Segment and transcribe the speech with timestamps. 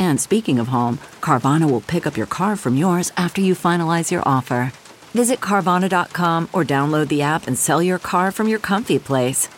[0.00, 4.10] And speaking of home, Carvana will pick up your car from yours after you finalize
[4.10, 4.72] your offer.
[5.12, 9.48] Visit Carvana.com or download the app and sell your car from your comfy place.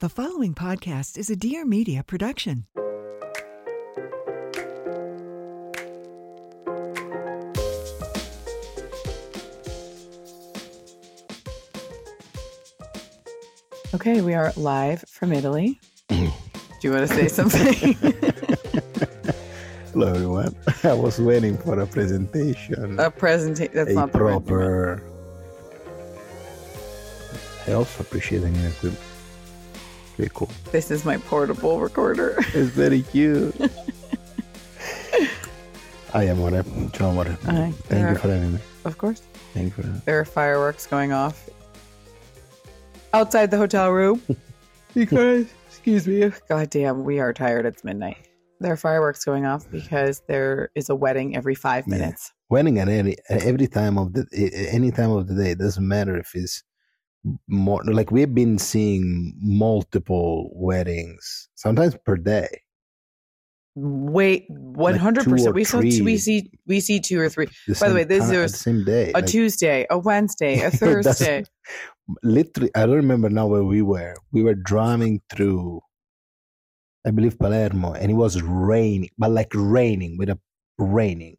[0.00, 2.66] The following podcast is a Dear Media production.
[13.94, 15.78] Okay, we are live from Italy.
[16.82, 17.94] Do you want to say something?
[19.92, 20.56] Hello, everyone.
[20.82, 22.98] I was waiting for a presentation.
[22.98, 23.72] a presentation.
[23.72, 25.00] That's a not right proper.
[27.68, 28.72] I also appreciating it.
[30.16, 30.50] Very cool.
[30.72, 32.34] This is my portable recorder.
[32.52, 33.54] It's very cute.
[36.12, 36.52] I am what
[36.92, 37.26] Ciao, amore.
[37.26, 37.36] Hi.
[37.36, 38.58] Thank There you are- for having me.
[38.84, 39.22] Of course.
[39.54, 40.04] Thank you for that.
[40.04, 41.48] There are fireworks going off
[43.14, 44.36] outside the hotel room you
[45.06, 47.66] because, excuse me, God damn, we are tired.
[47.66, 48.28] It's midnight.
[48.60, 51.96] There are fireworks going off because there is a wedding every five Yeah.
[51.96, 52.32] minutes.
[52.50, 54.24] Wedding at any at every time of the
[54.70, 55.50] any time of the day.
[55.52, 56.62] It doesn't matter if it's
[57.48, 62.48] more like we've been seeing multiple weddings sometimes per day.
[63.74, 65.54] Wait, one hundred two percent.
[65.54, 65.80] We saw.
[65.80, 66.50] Two, we see.
[66.66, 67.46] We see two or three.
[67.80, 69.10] By the way, this time- is the same day.
[69.12, 71.44] A like- Tuesday, a Wednesday, a Thursday.
[72.22, 75.80] Literally i don't remember now where we were we were driving through
[77.06, 80.38] i believe palermo and it was raining but like raining with a
[80.78, 81.36] raining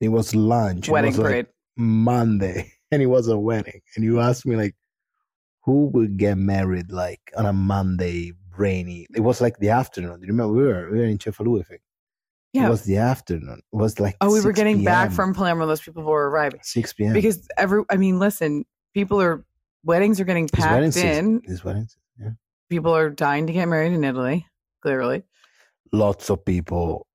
[0.00, 4.20] it was lunch it wedding was, like, monday and it was a wedding and you
[4.20, 4.74] asked me like
[5.64, 10.26] who would get married like on a monday rainy it was like the afternoon do
[10.26, 11.80] you remember we were we were in Cefalù, I think.
[12.52, 12.66] Yeah.
[12.66, 15.66] it was the afternoon it was like Oh, we were 6 getting back from Palermo.
[15.66, 17.84] Those people were arriving 6 p.m because every.
[17.90, 19.44] I mean, listen, people are
[19.88, 21.40] weddings are getting packed in.
[21.44, 22.30] It's wedding season, yeah
[22.70, 24.46] People are dying to get married in Italy.
[24.82, 25.24] Clearly,
[25.90, 27.06] lots of people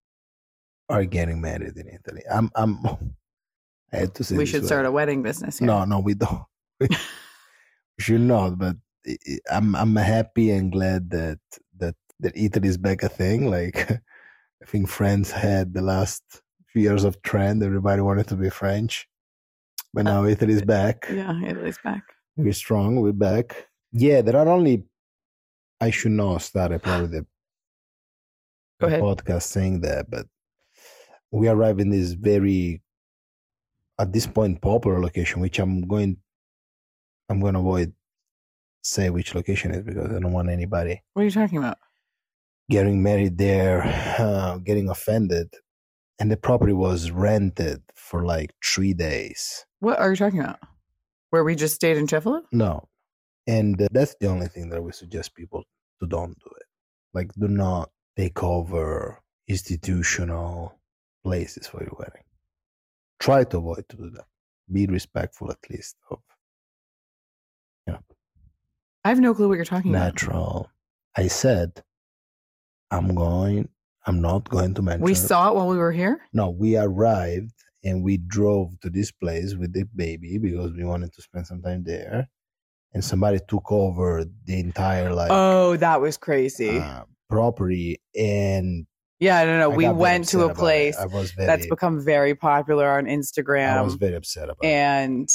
[0.89, 2.23] are getting married in Italy.
[2.29, 2.85] I'm I'm
[3.93, 4.67] I had to say we should way.
[4.67, 5.67] start a wedding business here.
[5.67, 6.43] No, no, we don't.
[6.79, 6.89] we
[7.99, 8.75] should not, but
[9.49, 11.39] I'm I'm happy and glad that
[11.77, 13.49] that that Italy is back a thing.
[13.49, 13.91] Like
[14.63, 16.23] I think France had the last
[16.67, 17.61] few years of trend.
[17.63, 19.07] Everybody wanted to be French.
[19.93, 21.05] But now Italy is back.
[21.09, 22.03] Uh, Yeah, Italy's back.
[22.35, 23.01] We're strong.
[23.01, 23.67] We're back.
[23.91, 24.83] Yeah, there are only.
[25.79, 27.25] I should not start a probably the,
[28.81, 30.25] Go the podcast saying that, but
[31.31, 32.81] we arrive in this very,
[33.99, 36.17] at this point, popular location, which I'm going.
[37.29, 37.93] I'm going to avoid
[38.83, 41.77] say which location it is because I don't want anybody What are you talking about?
[42.69, 43.83] getting married there,
[44.19, 45.53] uh, getting offended,
[46.19, 49.65] and the property was rented for like three days.
[49.79, 50.59] What are you talking about?
[51.33, 52.43] Where we just stayed in Cefalù?
[52.51, 52.87] No.
[53.47, 55.63] And uh, that's the only thing that I would suggest people
[55.99, 56.67] to don't do it.
[57.15, 60.77] Like, do not take over institutional
[61.23, 62.21] places for your wedding.
[63.19, 64.25] Try to avoid to do that.
[64.71, 66.19] Be respectful at least of
[67.87, 67.97] Yeah.
[69.03, 70.13] I have no clue what you're talking about.
[70.13, 70.69] natural.
[71.17, 71.81] I said,
[72.91, 73.69] I'm going,
[74.05, 75.01] I'm not going to mention.
[75.01, 76.21] We saw it while we were here.
[76.31, 81.11] No, we arrived and we drove to this place with the baby because we wanted
[81.13, 82.29] to spend some time there.
[82.93, 86.77] And somebody took over the entire like oh, that was crazy.
[86.77, 88.85] uh, property and
[89.19, 89.71] yeah, no, no.
[89.71, 93.95] I We went to a place very, that's become very popular on instagram I was
[93.95, 94.67] very upset about it.
[94.67, 95.29] and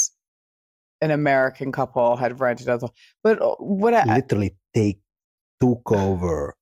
[1.01, 2.81] an American couple had rented out.
[2.81, 2.91] the-
[3.23, 5.01] But uh, what I, Literally take
[5.61, 6.55] took over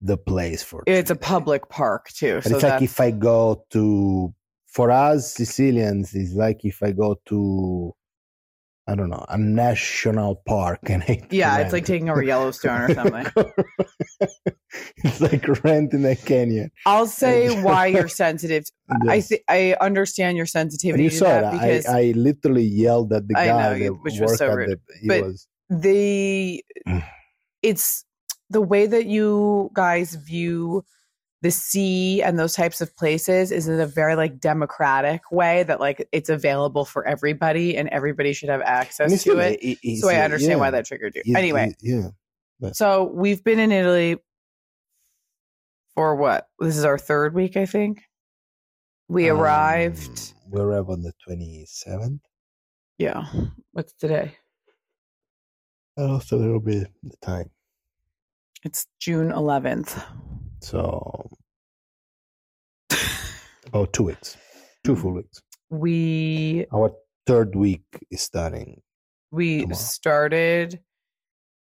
[0.00, 0.82] the place for.
[0.86, 2.40] it's a public park too.
[2.42, 4.32] So it's like if I go to
[4.78, 7.92] for us Sicilians, it's like if I go to
[8.90, 12.94] I don't know a national park and I yeah, it's like taking over Yellowstone or
[12.94, 13.26] something.
[15.04, 16.70] it's like renting a canyon.
[16.86, 18.64] I'll say why you're sensitive.
[19.08, 19.28] I Yes.
[19.28, 21.52] th- I understand your And sensitivity you to saw that it.
[21.52, 24.48] because I, I literally yelled at the I guy know, that you- which was so
[24.54, 24.70] rude.
[24.70, 24.78] the.
[25.02, 26.64] He But- was the
[27.70, 28.04] it's
[28.48, 30.84] the way that you guys view
[31.42, 35.78] the sea and those types of places is in a very like democratic way that
[35.78, 39.58] like it's available for everybody and everybody should have access to it.
[39.62, 41.22] it- So I understand why that triggered you.
[41.24, 42.08] It- Anyway, yeah.
[42.72, 44.16] so we've been in Italy
[45.94, 46.48] for what?
[46.58, 48.02] This is our third week, I think.
[49.08, 50.32] We arrived.
[50.44, 52.20] Um, we arrived on the twenty seventh.
[52.98, 53.24] Yeah.
[53.72, 54.36] What's today?
[55.96, 57.50] I lost a little bit the time.
[58.64, 60.04] It's June 11th.
[60.60, 61.27] So
[63.68, 64.36] about two weeks,
[64.84, 65.40] two full weeks.
[65.70, 66.92] We Our
[67.26, 68.80] third week is starting.
[69.30, 69.76] we Tomorrow.
[69.76, 70.80] started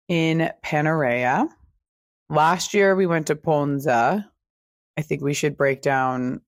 [0.07, 1.47] in Panarea.
[2.29, 4.25] Last year we went to Ponza.
[4.97, 6.41] I think we should break down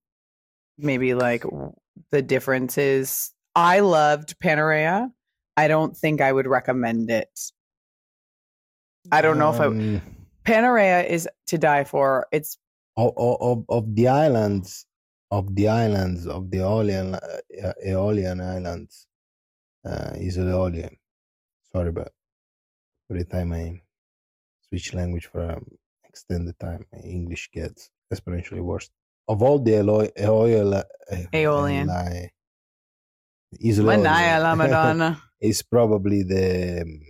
[0.78, 1.44] maybe like
[2.12, 3.32] the differences.
[3.56, 5.10] I loved Panarea.
[5.56, 7.30] I don't think I would recommend it.
[9.12, 10.02] I don't know if I Um,
[10.46, 12.26] Panarea is to die for.
[12.32, 12.58] It's
[12.98, 14.86] of, of of the islands
[15.38, 19.08] of the islands of the Aeolian uh, Aeolian Islands
[19.90, 20.96] uh, is Aeolian.
[21.72, 22.12] Sorry, but
[23.10, 23.82] every time I
[24.68, 25.66] switch language for um,
[26.10, 28.90] extended time, my English gets exponentially worse.
[29.28, 30.84] Of all the Aeol- Aeolian, uh,
[31.34, 31.88] Aeolian.
[31.90, 32.30] Aeoli-
[33.60, 35.22] is Manaya Aeolian.
[35.40, 37.02] Is probably the um,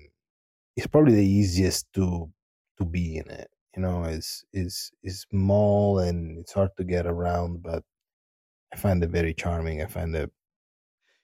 [0.75, 2.31] it's probably the easiest to
[2.77, 3.49] to be in it.
[3.75, 7.83] You know, is is is small and it's hard to get around, but
[8.73, 9.81] I find it very charming.
[9.81, 10.31] I find it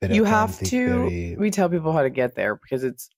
[0.02, 3.10] very you have to very- we tell people how to get there because it's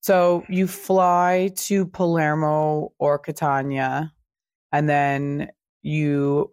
[0.00, 4.12] so you fly to palermo or catania
[4.70, 5.50] and then
[5.82, 6.52] you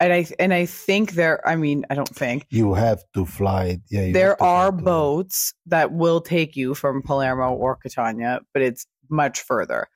[0.00, 3.78] and i and i think there i mean i don't think you have to fly.
[3.90, 8.62] Yeah, you there are to- boats that will take you from palermo or catania but
[8.62, 9.88] it's much further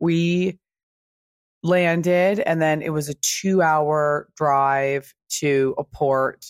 [0.00, 0.58] we
[1.62, 6.44] landed and then it was a two hour drive to a port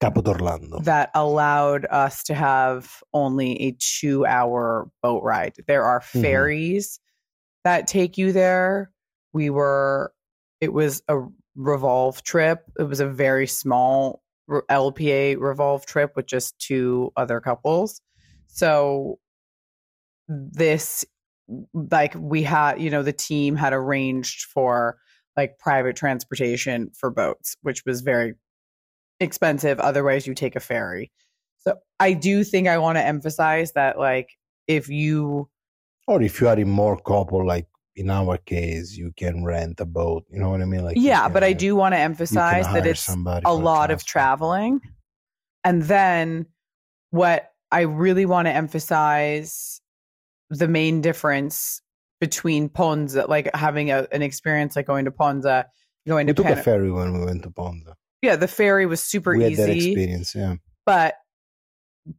[0.00, 0.80] Capo d'Orlando.
[0.80, 5.54] that allowed us to have only a two hour boat ride.
[5.66, 6.20] There are Mhm.
[6.22, 7.00] ferries
[7.64, 8.90] that take you there.
[9.32, 10.12] We were,
[10.60, 11.18] it was a
[11.54, 12.60] revolve trip.
[12.78, 14.22] It was a very small
[14.68, 18.00] LPA revolve trip with just two other couples.
[18.48, 19.18] So
[20.28, 21.04] this,
[21.74, 24.98] like, we had, you know, the team had arranged for
[25.36, 28.34] like private transportation for boats, which was very
[29.20, 29.80] expensive.
[29.80, 31.10] Otherwise, you take a ferry.
[31.58, 34.30] So I do think I want to emphasize that, like,
[34.66, 35.48] if you,
[36.08, 39.84] or if you are in more couple, like in our case, you can rent a
[39.84, 40.24] boat.
[40.30, 40.82] You know what I mean?
[40.84, 44.80] Like yeah, but I do want to emphasize that it's a lot of traveling.
[45.62, 46.46] And then
[47.10, 49.81] what I really want to emphasize
[50.58, 51.80] the main difference
[52.20, 55.66] between Ponza, like having a, an experience like going to Ponza,
[56.06, 57.94] going We to took a ferry when we went to Ponza.
[58.22, 59.92] yeah, the ferry was super we had that easy.
[59.92, 60.34] experience.
[60.34, 60.56] Yeah.
[60.86, 61.14] but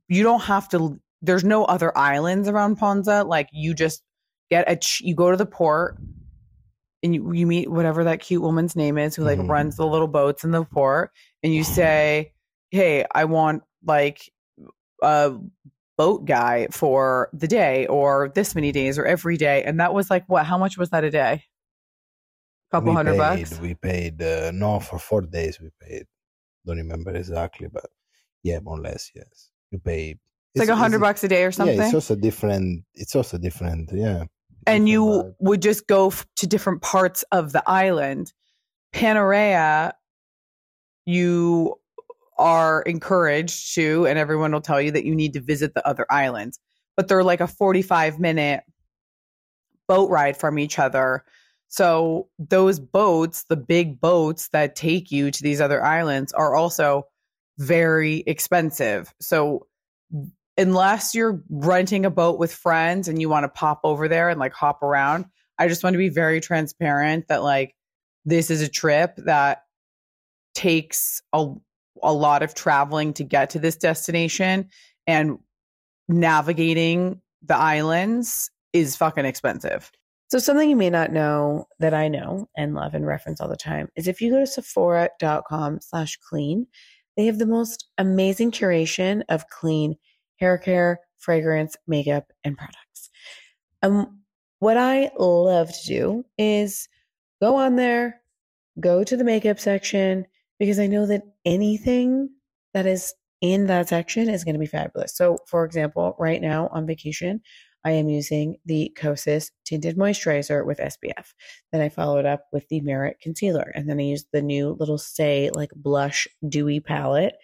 [0.07, 4.01] you don't have to there's no other islands around ponza like you just
[4.50, 5.97] get a you go to the port
[7.01, 9.50] and you, you meet whatever that cute woman's name is who like Mhm.
[9.50, 11.12] runs the little boats in the port
[11.44, 12.31] and you say
[12.71, 14.31] hey i want like
[15.02, 15.33] a
[15.97, 20.09] boat guy for the day or this many days or every day and that was
[20.09, 21.44] like what how much was that a day
[22.71, 23.18] A couple we hundred paid,
[23.50, 25.59] bucks We paid uh, no for four days.
[25.62, 26.06] We paid.
[26.66, 27.85] Don't remember exactly, but
[28.42, 29.12] yeah, more or less.
[29.16, 30.18] Yes, we paid.
[30.56, 32.83] it's like a hundred bucks a day or something Yeah, it's also different.
[32.95, 33.92] It's also different.
[33.94, 34.23] Yeah,
[34.66, 35.35] and different you vibe.
[35.40, 38.33] would just go f- to different parts of the island.
[38.94, 39.92] Panarea,
[41.06, 41.76] you
[42.37, 46.06] are encouraged to, and everyone will tell you that you need to visit the other
[46.09, 46.59] islands,
[46.95, 48.63] but they're like a 45 minute
[49.87, 51.23] boat ride from each other.
[51.68, 57.07] So those boats, the big boats that take you to these other islands, are also
[57.57, 59.13] very expensive.
[59.19, 59.68] So
[60.57, 64.40] unless you're renting a boat with friends and you want to pop over there and
[64.40, 65.25] like hop around,
[65.57, 67.75] I just want to be very transparent that like
[68.25, 69.63] this is a trip that
[70.54, 71.54] takes a
[72.02, 74.69] a lot of traveling to get to this destination
[75.07, 75.38] and
[76.07, 79.92] navigating the islands is fucking expensive.
[80.30, 83.56] So, something you may not know that I know and love and reference all the
[83.56, 86.66] time is if you go to sephora.com slash clean,
[87.16, 89.95] they have the most amazing curation of clean
[90.38, 93.09] hair care, fragrance, makeup, and products.
[93.83, 94.21] Um,
[94.59, 96.88] what I love to do is
[97.42, 98.21] go on there,
[98.80, 100.26] go to the makeup section,
[100.60, 102.30] because I know that anything
[102.74, 105.16] that is in that section is going to be fabulous.
[105.16, 107.42] So, for example, right now on vacation,
[107.86, 111.33] I am using the Kosas Tinted Moisturizer with SPF.
[111.72, 113.72] Then I followed up with the Merit Concealer.
[113.76, 117.36] And then I used the new little Saie like blush dewy palette.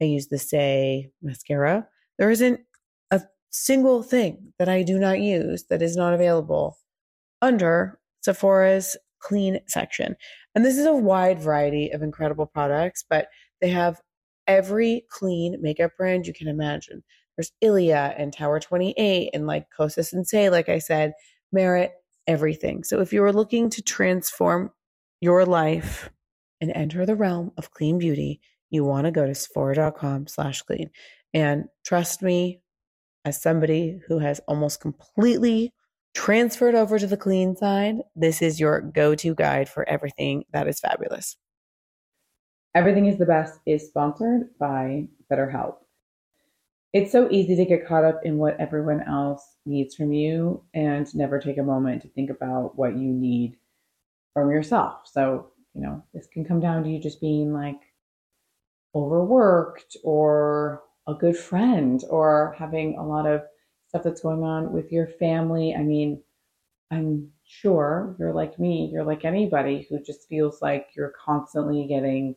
[0.00, 1.88] I used the Saie mascara.
[2.18, 2.60] There isn't
[3.10, 6.76] a single thing that I do not use that is not available
[7.40, 10.16] under Sephora's clean section.
[10.58, 13.28] And this is a wide variety of incredible products, but
[13.60, 14.00] they have
[14.48, 17.04] every clean makeup brand you can imagine.
[17.36, 21.12] There's Ilia and Tower 28 and like Kosas Sensei, like I said,
[21.52, 21.92] Merit,
[22.26, 22.82] everything.
[22.82, 24.72] So if you are looking to transform
[25.20, 26.10] your life
[26.60, 30.90] and enter the realm of clean beauty, you want to go to Sephora.com slash clean.
[31.32, 32.62] And trust me,
[33.24, 35.72] as somebody who has almost completely
[36.18, 40.66] transferred over to the clean side, this is your go to guide for everything that
[40.66, 41.36] is fabulous.
[42.74, 45.76] Everything is the Best is sponsored by BetterHelp.
[46.92, 51.06] It's so easy to get caught up in what everyone else needs from you and
[51.14, 53.56] never take a moment to think about what you need
[54.34, 55.02] from yourself.
[55.04, 57.80] So, you know, this can come down to you just being like
[58.92, 63.42] overworked or a good friend or having a lot of
[63.88, 65.74] stuff that's going on with your family.
[65.74, 66.22] I mean,
[66.90, 72.36] I'm sure you're like me, you're like anybody who just feels like you're constantly getting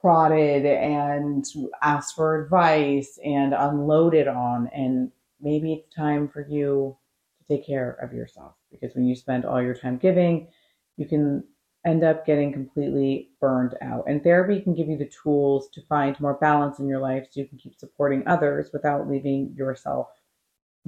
[0.00, 1.44] prodded and
[1.82, 4.68] asked for advice and unloaded on.
[4.74, 6.96] And maybe it's time for you
[7.38, 10.48] to take care of yourself because when you spend all your time giving,
[10.96, 11.44] you can
[11.86, 14.04] end up getting completely burned out.
[14.08, 17.40] And therapy can give you the tools to find more balance in your life so
[17.40, 20.08] you can keep supporting others without leaving yourself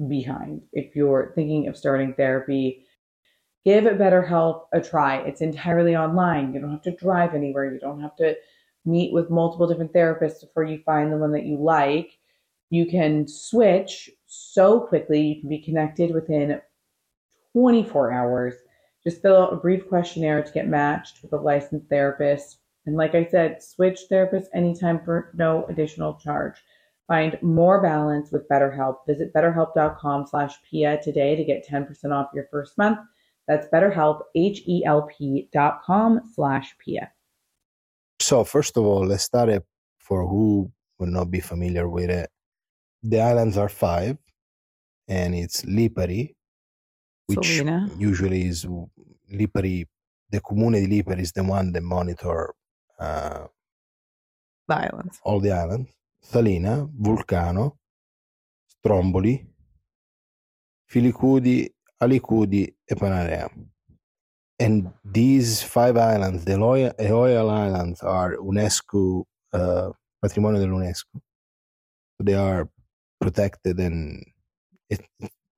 [0.07, 0.61] behind.
[0.73, 2.85] If you're thinking of starting therapy,
[3.65, 5.17] give BetterHelp a try.
[5.17, 6.53] It's entirely online.
[6.53, 7.71] You don't have to drive anywhere.
[7.73, 8.35] You don't have to
[8.85, 12.17] meet with multiple different therapists before you find the one that you like.
[12.69, 15.21] You can switch so quickly.
[15.21, 16.59] You can be connected within
[17.53, 18.55] 24 hours
[19.03, 22.59] just fill out a brief questionnaire to get matched with a licensed therapist.
[22.85, 26.55] And like I said, switch therapists anytime for no additional charge.
[27.07, 28.97] Find more balance with BetterHelp.
[29.07, 32.99] Visit betterhelp.com slash Pia today to get 10% off your first month.
[33.47, 37.11] That's betterhelp, H-E-L-P dot com slash Pia.
[38.19, 39.65] So first of all, let's start it
[39.97, 42.29] for who will not be familiar with it.
[43.03, 44.17] The islands are five,
[45.07, 46.35] and it's Lipari,
[47.35, 47.89] which Salina.
[47.99, 48.65] usually is
[49.33, 49.85] Lipari.
[50.31, 52.53] The comune di Lipari is the one that monitor
[52.99, 53.47] uh,
[54.67, 55.19] The islands.
[55.23, 55.91] all the islands.
[56.21, 57.77] Salina, Vulcano,
[58.67, 59.45] Stromboli,
[60.91, 61.69] Filicudi,
[62.01, 63.49] Alicudi, e Panarea.
[64.59, 66.93] And these five islands, the Loyal,
[67.49, 69.91] Islands, are UNESCO uh,
[70.23, 71.19] Patrimonio dell'UNESCO.
[72.23, 72.69] They are
[73.19, 74.23] protected, and
[74.89, 75.01] it,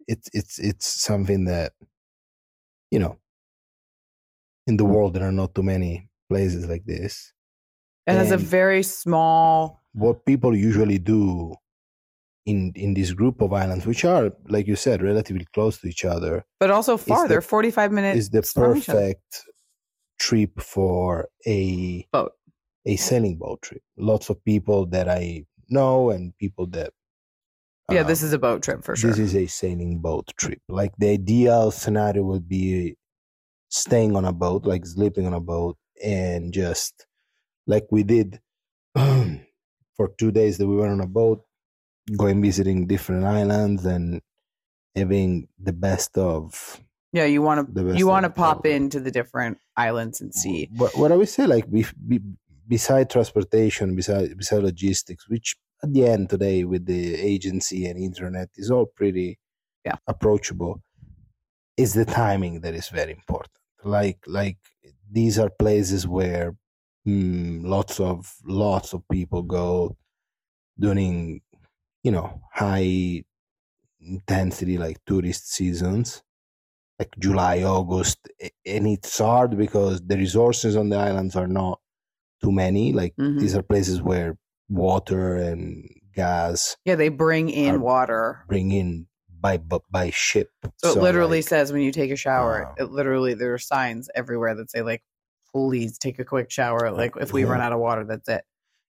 [0.08, 1.74] it's it's it's something that
[2.92, 3.18] you know
[4.68, 4.90] in the mm.
[4.90, 7.34] world there are not too many places like this.
[8.08, 9.82] It has a very small.
[9.94, 11.56] what people usually do
[12.46, 16.04] in in this group of islands, which are, like you said, relatively close to each
[16.04, 17.24] other, But also It's far.
[17.24, 18.18] the- They're 45 minutes.
[18.20, 19.00] is the from each other.
[19.00, 19.46] perfect
[20.20, 22.34] trip for a Boat.
[22.86, 23.82] a sailing boat trip.
[23.98, 26.92] Lots of people that I know and people that
[27.92, 29.10] Yeah, um, this is a boat trip for sure.
[29.10, 30.60] This is a sailing boat trip.
[30.70, 32.96] Like the ideal scenario would be
[33.70, 37.06] staying on a boat, like sleeping on a boat, and just
[37.68, 38.40] like we did
[38.96, 41.44] for two days that we were on a boat,
[42.18, 44.22] going visiting different islands and
[44.96, 46.80] having the best of
[47.14, 50.70] yeah, you want to you want to pop into the different islands and see.
[50.76, 52.20] What, what I would say, like be, be,
[52.68, 58.50] beside transportation, beside beside logistics, which at the end today with the agency and internet
[58.56, 59.40] is all pretty
[59.86, 59.98] Yeah.
[60.08, 60.82] approachable,
[61.78, 63.54] is the timing that is very important.
[63.84, 64.58] Like like
[65.12, 66.56] these are places where
[67.08, 69.98] mm, lots of lots of people go
[70.80, 71.42] during
[72.04, 73.24] you know high
[74.02, 76.24] intensity like tourist seasons
[77.00, 78.30] like July, August,
[78.66, 81.82] and it's hard because the resources on the islands are not
[82.44, 82.94] too many.
[82.94, 83.40] Like Mhm.
[83.40, 84.38] these are places where
[84.74, 88.44] water and gas Yeah, they bring in water.
[88.48, 89.08] bring in
[89.40, 90.50] by by, ship.
[90.78, 94.10] So, it literally like, says when you take a shower, it literally there are signs
[94.16, 95.04] everywhere that say like,
[95.52, 98.44] "Please take a quick shower." Like if we run out of water, that's it.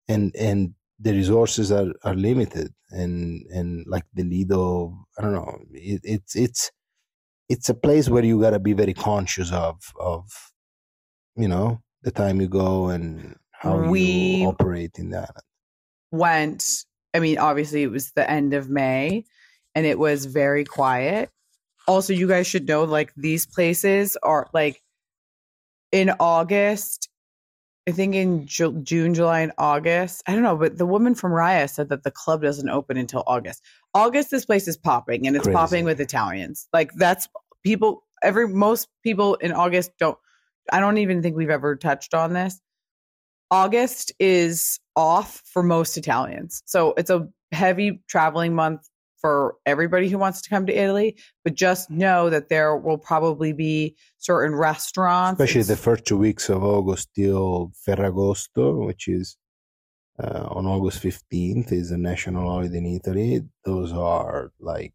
[0.08, 5.60] and and the resources are are limited, and and like the Lido, I don't know,
[5.74, 6.72] it, it's it's
[7.50, 10.30] it's a place where you gotta be very conscious of of
[11.36, 15.44] you know the time you go and how We- you operate in island.
[16.12, 19.24] Went i mean obviously it was the end of may
[19.76, 21.30] and it was very quiet.
[21.88, 24.82] Also you guys should know like these places are like
[25.92, 27.08] in august
[27.88, 31.32] i think in Ju- june july and august i don't know but the woman from
[31.32, 33.64] raya said that the club doesn't open until august.
[33.94, 35.56] August this place is popping and it's Crazy.
[35.56, 36.68] popping with italians.
[36.74, 37.30] Like that's
[37.64, 40.18] people every most people in august don't
[40.74, 42.60] i don't even think we've ever touched on this
[43.52, 46.62] August is off for most Italians.
[46.66, 48.88] So it's a heavy traveling month
[49.20, 51.18] for everybody who wants to come to Italy.
[51.44, 55.40] But just know that there will probably be certain restaurants.
[55.40, 59.38] Especially the first two weeks of August till Ferragosto, which is
[60.22, 63.42] uh, on August 15th, is a national holiday in Italy.
[63.64, 64.94] Those are like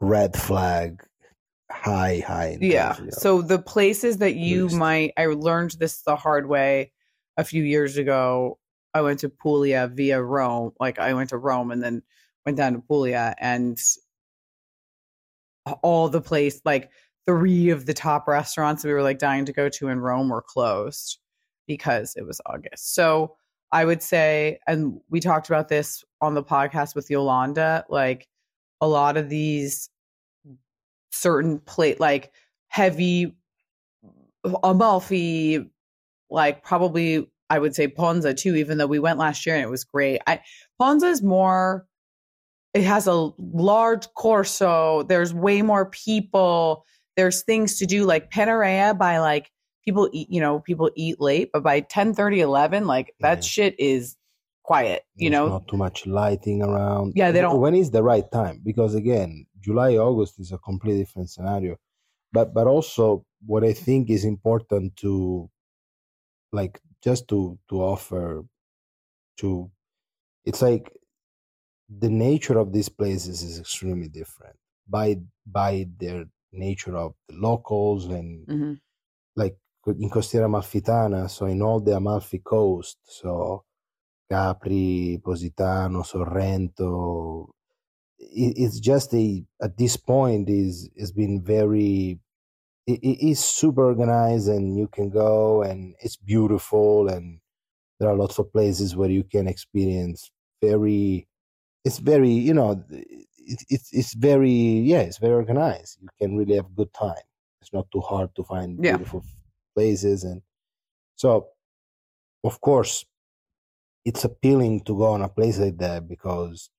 [0.00, 1.02] red flag,
[1.70, 2.58] high, high.
[2.60, 2.96] yeah.
[3.10, 6.92] So the places that you might, I learned this the hard way
[7.36, 8.58] a few years ago.
[8.94, 10.72] I went to Puglia via Rome.
[10.78, 12.02] Like I went to Rome and then
[12.44, 13.78] went down to Puglia and
[15.82, 16.90] all the place, like
[17.26, 20.42] three of the top restaurants we were like dying to go to in Rome were
[20.42, 21.18] closed
[21.66, 22.94] because it was August.
[22.94, 23.36] So
[23.70, 28.28] I would say, and we talked about this on the podcast with Yolanda, like
[28.80, 29.88] a lot of these
[31.10, 32.32] certain plate, like
[32.68, 33.34] heavy
[34.62, 35.70] Amalfi,
[36.32, 39.70] like probably I would say Ponza too, even though we went last year and it
[39.70, 40.20] was great.
[40.26, 40.40] I
[40.80, 41.86] Ponza is more
[42.74, 46.86] it has a large corso, there's way more people,
[47.16, 49.50] there's things to do like Panarea by like
[49.84, 53.42] people eat, you know, people eat late, but by 10 30, 11, like that Yeah.
[53.42, 54.16] shit is
[54.62, 55.48] quiet, you There's know?
[55.48, 57.12] not too much lighting around.
[57.14, 58.62] Yeah, they don't- When is the right time?
[58.64, 61.76] Because again, July, August is a completely different scenario.
[62.32, 65.50] But but also, what I think is important to,
[66.52, 68.44] like, just to to offer,
[69.38, 69.70] to,
[70.44, 70.92] it's like
[71.88, 74.56] the nature of these places is extremely different
[74.88, 78.80] by by their nature of the locals and Mhm.
[79.36, 83.64] like in Costiera Amalfitana, so in all the Amalfi coast, so
[84.30, 87.54] Capri, Positano, Sorrento,
[88.18, 92.20] it, it's just a at this point is has been very
[92.86, 97.40] it, it is super organized and you can go and it's beautiful and
[98.00, 100.30] there are lots of places where you can experience
[100.62, 101.28] very
[101.84, 106.56] it's very you know it, it's it's very yeah it's very organized you can really
[106.56, 107.24] have a good time
[107.60, 108.96] it's not too hard to find Yeah.
[108.96, 109.24] beautiful
[109.76, 110.42] places and
[111.16, 111.48] so
[112.44, 113.04] of course
[114.04, 116.70] it's appealing to go on a place like that because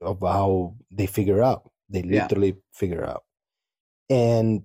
[0.00, 2.22] of how they figure out they Yeah.
[2.24, 3.24] literally figure out
[4.10, 4.64] and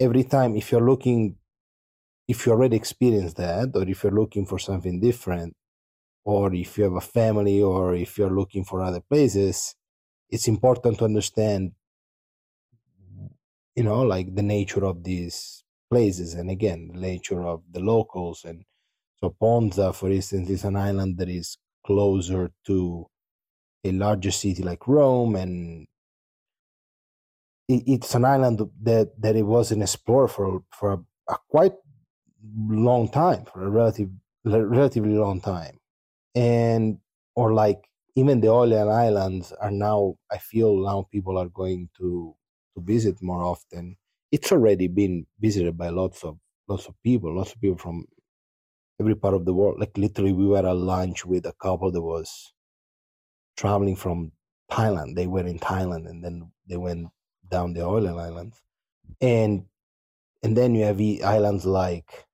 [0.00, 1.36] every time if you're looking
[2.26, 5.54] if you already experienced that or if you're looking for something different
[6.24, 9.74] or if you have a family or if you're looking for other places
[10.30, 11.72] it's important to understand
[13.74, 16.34] you know like the nature of these places.
[16.34, 18.44] And again the nature of the locals.
[18.44, 18.64] And
[19.20, 23.06] so ponza for instance is an island that is closer to
[23.84, 25.36] a larger city like rome.
[25.36, 25.86] And
[27.68, 30.98] it, it's an island that that it wasn't explored for for a,
[31.32, 31.74] a quite
[32.68, 34.10] long time for a relative
[34.44, 35.78] relatively long time
[36.34, 36.98] and
[37.36, 42.34] or like even the Aeolian Islands are now I feel now people are going to
[42.76, 43.96] to visit more often.
[44.32, 48.06] It's already been visited by lots of lots of people, lots of people from
[49.00, 49.80] every part of the world.
[49.80, 52.52] Like literally we were at lunch with a couple that was
[53.56, 54.32] traveling from
[54.70, 55.14] Thailand.
[55.16, 57.08] They were in Thailand and then they went
[57.50, 58.60] down the Aeolian Islands.
[59.20, 59.64] And
[60.42, 62.26] and then you have islands like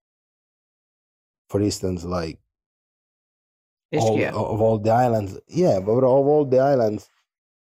[1.48, 2.38] for instance like
[4.33, 5.38] all, of all the islands.
[5.48, 7.09] Yeah, but of all the islands,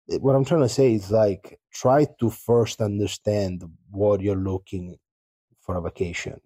[0.08, 4.98] what I'm trying to say is like try to first understand what you're looking
[5.62, 6.40] for a vacation.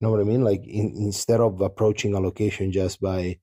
[0.00, 0.44] You know what I mean?
[0.44, 3.38] Like in, instead of approaching a location just by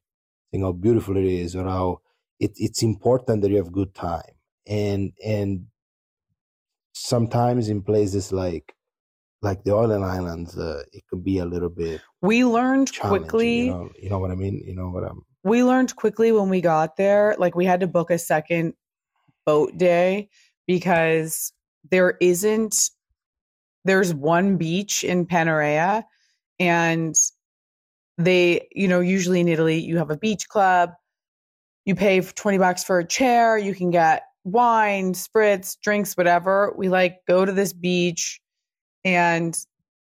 [0.52, 2.02] saying how beautiful it is or how
[2.40, 4.32] it, it's important that you have good time.
[4.66, 5.68] And and
[6.96, 8.74] sometimes in places like
[9.42, 13.72] like the Island Islands, uh, it could be a little bit we learned quickly You
[13.72, 14.64] know, you know what I mean?
[14.66, 17.88] You know what I'm we learned quickly when we got there like we had to
[17.88, 18.74] book a second
[19.46, 20.30] boat day
[20.66, 21.54] because
[21.92, 22.90] there isn't
[23.84, 26.04] there's one beach in Panarea
[26.60, 27.14] and
[28.18, 30.92] they you know usually in Italy you have a beach club
[31.86, 36.74] you pay 20 bucks for a chair you can get wine, spritz, drinks, whatever.
[36.78, 38.40] We like go to this beach
[39.04, 39.58] and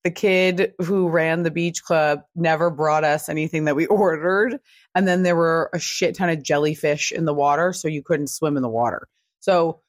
[0.04, 4.60] the kid who ran the beach club never brought us anything that we ordered.
[4.96, 8.28] And then there were a shit ton of jellyfish in the water, so you couldn't
[8.28, 9.08] swim in the water.
[9.40, 9.80] So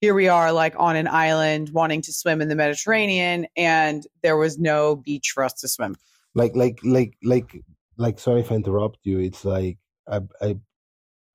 [0.00, 4.36] here we are, like on an island wanting to swim in the Mediterranean, and there
[4.36, 5.96] was no beach for us to swim.
[6.34, 7.62] Like, like, like, like,
[7.96, 8.18] like.
[8.18, 9.18] Sorry if I interrupt you.
[9.18, 10.56] It's like I, I,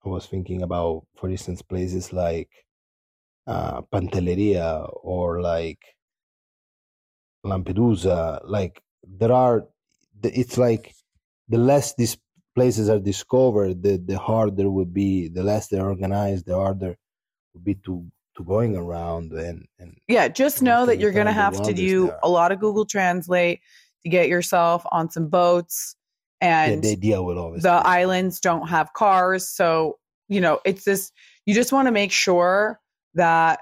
[0.06, 2.50] I was thinking about, for instance, places like
[3.48, 5.80] uh, Pantelleria or like
[7.46, 8.42] Lampedusa.
[8.46, 9.66] Like there are,
[10.24, 10.94] it's like
[11.50, 12.18] the less these
[12.56, 15.28] places are discovered, the the harder would be.
[15.28, 16.98] The less they're organized, the harder
[17.54, 18.06] would be to
[18.38, 22.08] to going around and and Yeah, just know that you're going to have to do
[22.08, 22.20] there.
[22.24, 23.60] a lot of Google Translate
[24.04, 25.96] to get yourself on some boats.
[26.42, 27.64] yeah, And they deal with all this.
[27.64, 29.48] the islands don't have cars.
[29.48, 31.12] So, you know, it's this,
[31.46, 32.80] you just want to make sure
[33.16, 33.60] that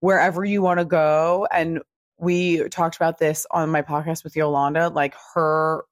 [0.00, 1.80] wherever you want to go, and
[2.18, 5.84] we talked about this on my podcast with Yolanda, like her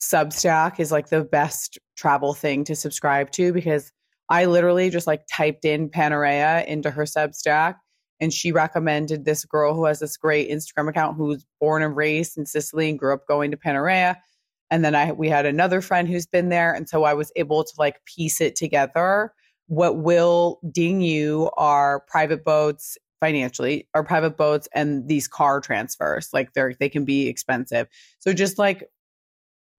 [0.00, 3.92] Substack is like the best travel thing to subscribe to because
[4.30, 7.74] I literally just like typed in Panarea into her Substack
[8.20, 12.36] and she recommended this girl who has this great Instagram account who's born and raised
[12.36, 14.16] in Sicily and grew up going to Panarea.
[14.70, 16.72] And then I we had another friend who's been there.
[16.72, 19.32] And so I was able to like piece it together.
[19.70, 26.28] What will ding you are private boats financially, are private boats and these car transfers.
[26.32, 27.86] Like they're they can be expensive.
[28.18, 28.90] So just like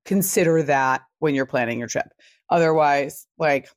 [0.06, 2.08] consider that when you're planning your trip.
[2.50, 3.68] Otherwise, like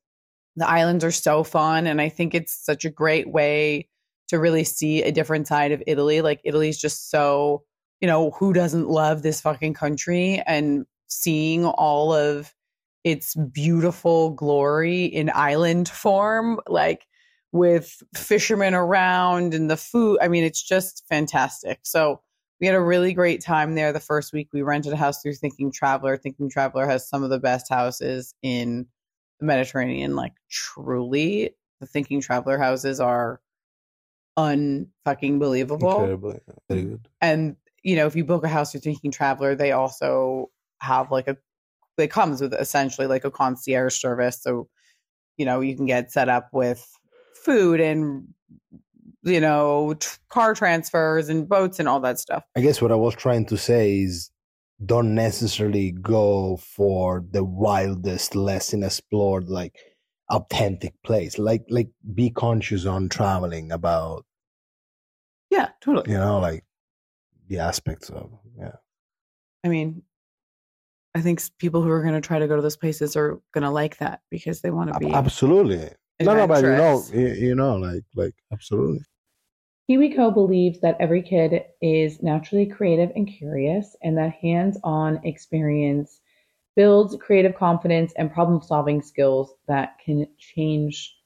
[0.54, 1.88] the islands are so fun.
[1.88, 3.88] And I think it's such a great way
[4.28, 6.20] to really see a different side of Italy.
[6.20, 7.64] Like Italy's just so,
[8.00, 12.54] you know, who doesn't love this fucking country and seeing all of
[13.04, 17.06] its beautiful glory in island form, like
[17.52, 20.18] with fishermen around and the food.
[20.20, 21.80] I mean, it's just fantastic.
[21.82, 22.20] So
[22.60, 24.48] we had a really great time there the first week.
[24.52, 26.16] We rented a house through Thinking Traveler.
[26.16, 28.86] Thinking Traveler has some of the best houses in
[29.38, 30.16] the Mediterranean.
[30.16, 33.40] Like truly, the Thinking Traveler houses are
[34.38, 35.90] unfucking believable.
[35.90, 36.32] Incredible.
[36.32, 37.08] yeah, Very good.
[37.20, 41.28] And you know, if you book a house through Thinking Traveler, they also have like
[41.28, 41.36] a
[41.98, 44.42] it comes with essentially like a concierge service.
[44.42, 44.68] So,
[45.36, 46.86] you know, you can get set up with
[47.44, 48.28] food and
[49.26, 52.44] you know, t- car transfers and boats and all that stuff.
[52.56, 54.30] I guess what I was trying to say is
[54.84, 59.78] don't necessarily go for the wildest, less explored, like
[60.30, 61.38] authentic place.
[61.38, 64.26] Like like be conscious on traveling about,
[65.50, 66.10] Yeah, totally.
[66.12, 66.64] you know, like
[67.48, 68.76] the aspects of yeah.
[69.64, 70.02] I mean,
[71.14, 73.62] I think people who are going to try to go to those places are going
[73.62, 75.90] to like that because they want to be Absolutely.
[76.20, 79.04] No, no, but you know, you, you know, like like absolutely.
[79.90, 86.20] KiwiCo believes that every kid is naturally creative and curious, and that hands on experience
[86.74, 91.16] builds creative confidence and problem solving skills that can change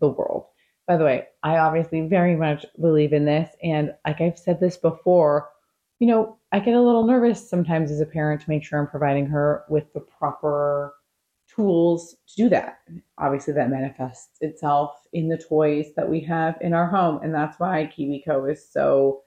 [0.00, 0.46] the world.
[0.86, 3.54] By the way, I obviously very much believe in this.
[3.62, 5.50] And like I've said this before,
[5.98, 8.86] you know, I get a little nervous sometimes as a parent to make sure I'm
[8.86, 10.94] providing her with the proper
[11.48, 12.78] tools to do that.
[13.18, 17.20] Obviously, that manifests itself in the toys that we have in our home.
[17.22, 19.22] And that's why KiwiCo is so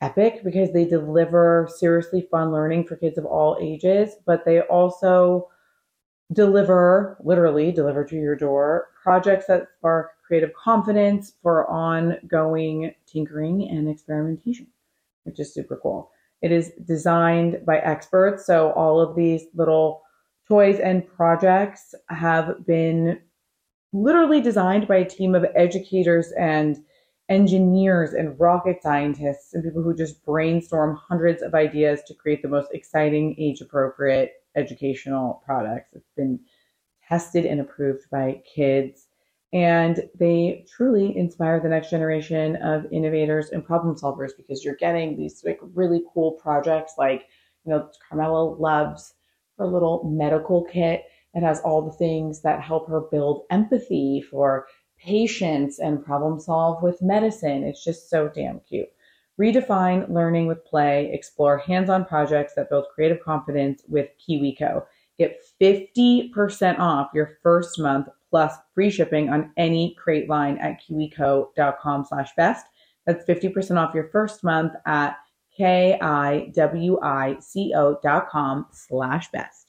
[0.00, 5.48] epic because they deliver seriously fun learning for kids of all ages, but they also
[6.32, 13.88] deliver, literally deliver to your door, projects that spark creative confidence for ongoing tinkering and
[13.88, 14.66] experimentation,
[15.30, 16.10] which is super cool.
[16.42, 20.02] It is designed by experts, so all of these little
[20.48, 23.20] toys and projects have been
[23.92, 26.78] literally designed by a team of educators and
[27.28, 32.48] engineers and rocket scientists and people who just brainstorm hundreds of ideas to create the
[32.48, 35.90] most exciting, age appropriate educational products.
[35.92, 36.40] It's been
[37.08, 39.06] tested and approved by kids.
[39.52, 45.16] And they truly inspire the next generation of innovators and problem solvers because you're getting
[45.16, 47.26] these like really cool projects like,
[47.64, 49.14] you know, Carmela loves
[49.58, 54.66] her little medical kit that has all the things that help her build empathy for
[54.98, 57.64] patients and problem solve with medicine.
[57.64, 58.88] It's just so damn cute.
[59.40, 64.84] Redefine learning with play, explore hands on projects that build creative confidence with KiwiCo.
[65.18, 72.04] Get 50% off your first month plus free shipping on any crate line at kiwico.com
[72.04, 72.66] slash best.
[73.06, 75.16] That's 50% off your first month at
[75.56, 76.50] K-I-W-I-C-O
[78.02, 79.66] dot com slash best.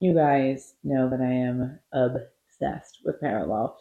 [0.00, 3.74] You guys know that I am obsessed with Perelel.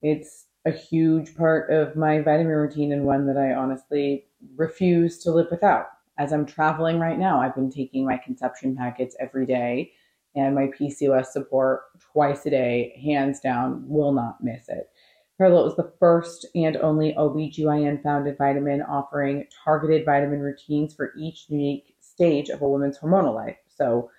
[0.00, 5.30] It's a huge part of my vitamin routine and one that I honestly refuse to
[5.30, 5.86] live without.
[6.18, 9.92] As I'm traveling right now, I've been taking my conception packets every day
[10.34, 14.90] and my PCOS support twice a day, hands down, will not miss it.
[15.38, 21.46] Perelel was the first and only OBGYN founded vitamin offering targeted vitamin routines for each
[21.48, 23.56] unique stage of a woman's hormonal life.
[23.68, 24.10] So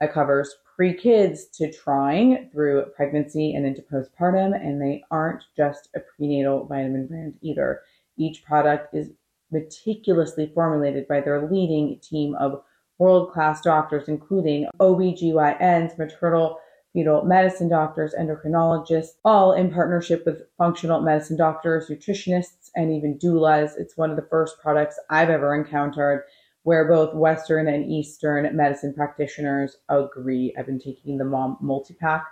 [0.00, 5.88] it covers pre kids to trying through pregnancy and into postpartum, and they aren't just
[5.94, 7.80] a prenatal vitamin brand either.
[8.18, 9.10] Each product is
[9.50, 12.62] meticulously formulated by their leading team of
[12.98, 16.58] world class doctors, including OBGYNs, maternal
[16.92, 23.72] fetal medicine doctors, endocrinologists, all in partnership with functional medicine doctors, nutritionists, and even doulas.
[23.76, 26.24] It's one of the first products I've ever encountered
[26.62, 30.54] where both Western and Eastern medicine practitioners agree.
[30.58, 32.26] I've been taking the mom multi pack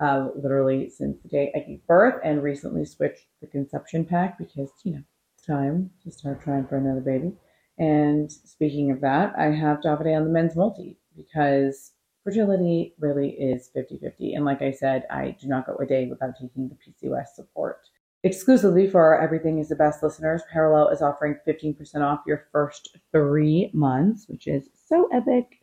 [0.00, 4.70] uh, literally since the day I gave birth and recently switched the conception pack because,
[4.84, 5.02] you know,
[5.36, 7.32] it's time to start trying for another baby.
[7.78, 13.68] And speaking of that, I have Davide on the men's multi because fertility really is
[13.74, 14.34] 50 50.
[14.34, 17.80] And like I said, I do not go a day without taking the PCOS support.
[18.22, 22.96] Exclusively for our Everything is the Best listeners, Perelel is offering 15% off your first
[23.12, 25.58] three months, which is so epic.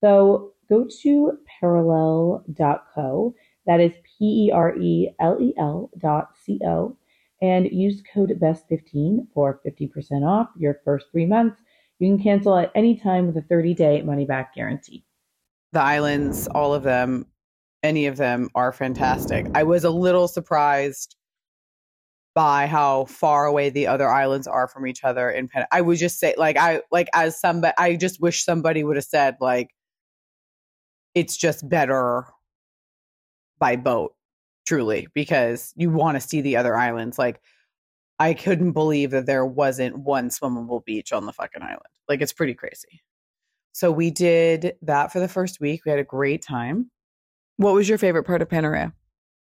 [0.00, 3.34] So go to perelel.co.
[3.66, 6.96] That is P E R E L E L dot C O.
[7.42, 11.60] And use code BEST15 for 50% off your first three months.
[11.98, 15.04] You can cancel at any time with a 30 day money back guarantee.
[15.72, 17.26] The islands, all of them,
[17.82, 19.46] any of them are fantastic.
[19.54, 21.16] I was a little surprised
[22.34, 25.98] by how far away the other islands are from each other in Pen- I would
[25.98, 29.70] just say like I like as somebody I just wish somebody would have said like
[31.14, 32.26] it's just better
[33.58, 34.14] by boat
[34.66, 37.40] truly because you want to see the other islands like
[38.18, 41.80] I couldn't believe that there wasn't one swimmable beach on the fucking island.
[42.08, 43.02] Like it's pretty crazy.
[43.72, 45.82] So we did that for the first week.
[45.84, 46.90] We had a great time.
[47.56, 48.92] What was your favorite part of Panarea?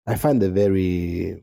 [0.07, 1.43] I find it very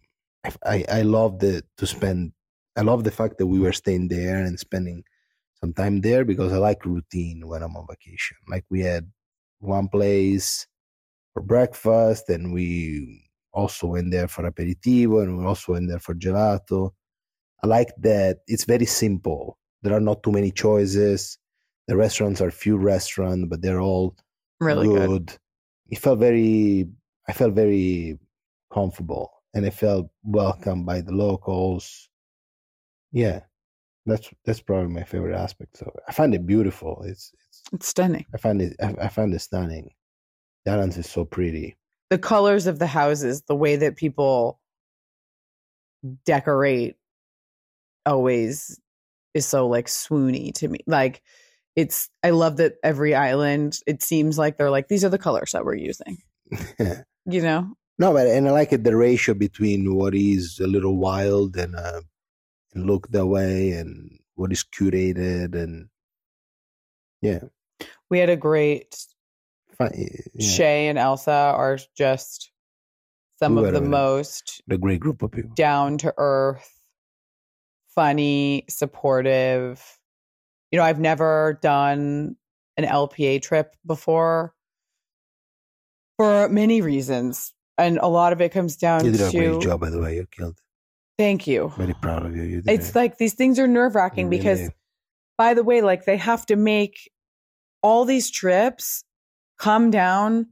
[0.65, 2.33] I I love the to spend.
[2.75, 5.03] I love the fact that we were staying there and spending
[5.59, 8.37] some time there because I like routine when I'm on vacation.
[8.47, 9.11] Like we had
[9.59, 10.67] one place
[11.33, 16.13] for breakfast, and we also went there for aperitivo, and we also went there for
[16.15, 16.91] gelato.
[17.63, 19.57] I like that it's very simple.
[19.81, 21.37] There are not too many choices.
[21.87, 24.15] The restaurants are few restaurants, but they're all
[24.59, 25.07] Really good.
[25.07, 25.37] good.
[25.89, 26.87] It felt very.
[27.27, 28.19] I felt very
[28.73, 32.09] comfortable and I felt welcomed by the locals.
[33.11, 33.41] Yeah,
[34.05, 35.77] that's that's probably my favorite aspect.
[35.77, 37.01] So I find it beautiful.
[37.05, 38.25] It's it's It's stunning.
[38.33, 39.89] I find it I, I find it stunning.
[40.65, 41.77] The islands is so pretty.
[42.09, 44.59] The colors of the houses, the way that people
[46.25, 46.95] decorate
[48.05, 48.79] always
[49.33, 50.79] is so like swoony to me.
[50.87, 51.21] Like
[51.75, 55.51] it's I love that every island it seems like they're like these are the colors
[55.51, 56.17] that we're using.
[57.25, 57.75] You know?
[57.99, 61.75] no, but and I like it the ratio between what is a little wild and
[61.75, 62.01] uh,
[62.73, 65.89] and look that way and what is curated and
[67.21, 67.41] yeah,
[68.09, 68.95] We had a great
[69.79, 70.07] yeah.
[70.39, 72.51] Shay and Elsa are just
[73.39, 75.51] some We of the most a great group of people.
[75.55, 76.69] down to earth,
[77.95, 79.81] funny, supportive.
[80.71, 82.35] You know, I've never done
[82.77, 84.53] an LPA trip before
[86.17, 87.53] for many reasons.
[87.77, 89.99] And a lot of it comes down You did a to great job, by the
[89.99, 90.15] way.
[90.15, 90.57] You killed.
[90.57, 90.63] it.
[91.17, 91.71] thank you.
[91.77, 92.43] Very proud of you.
[92.43, 92.95] You It's it.
[92.95, 94.69] like these things are nerve wracking because
[95.37, 97.09] by the way, like they have to make
[97.81, 99.05] all these trips
[99.59, 100.47] come down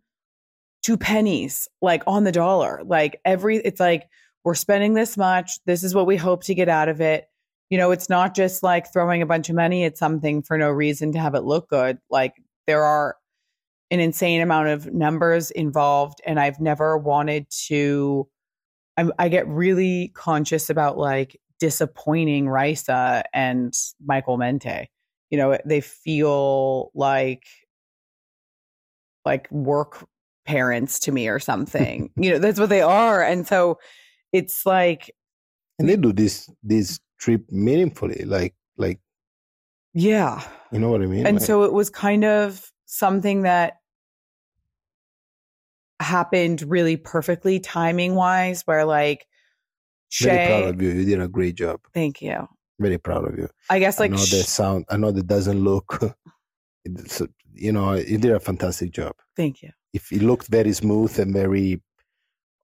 [0.83, 2.81] to pennies, like on the dollar.
[2.85, 4.07] Like every, it's like
[4.43, 5.59] we're spending this much.
[5.65, 7.27] This is what we hope to get out of it.
[7.69, 10.69] You know, it's not just like throwing a bunch of money at something for no
[10.69, 11.97] reason to have it look good.
[12.09, 13.17] Like there are
[13.91, 18.27] an insane amount of numbers involved, and I've never wanted to.
[18.95, 23.73] I'm, I get really conscious about like disappointing Risa and
[24.05, 24.89] Michael Mente.
[25.29, 27.43] You know, they feel like
[29.27, 30.07] like work
[30.45, 32.09] parents to me or something.
[32.15, 33.21] you know, that's what they are.
[33.21, 33.77] And so
[34.31, 35.11] it's like,
[35.77, 38.99] and they do this this trip meaningfully like like
[39.93, 40.41] yeah.
[40.71, 43.73] you know what i mean And Like, so it was kind of something that
[45.99, 49.25] happened really perfectly timing wise, where like
[50.21, 52.47] very proud of you you did a great job thank you.
[52.79, 55.27] very proud of you I guess like i know sh- the sound i know that
[55.27, 55.89] doesn't look
[56.95, 57.21] it's,
[57.53, 59.71] you know you did a fantastic job thank you.
[59.93, 61.81] if it looked very smooth and very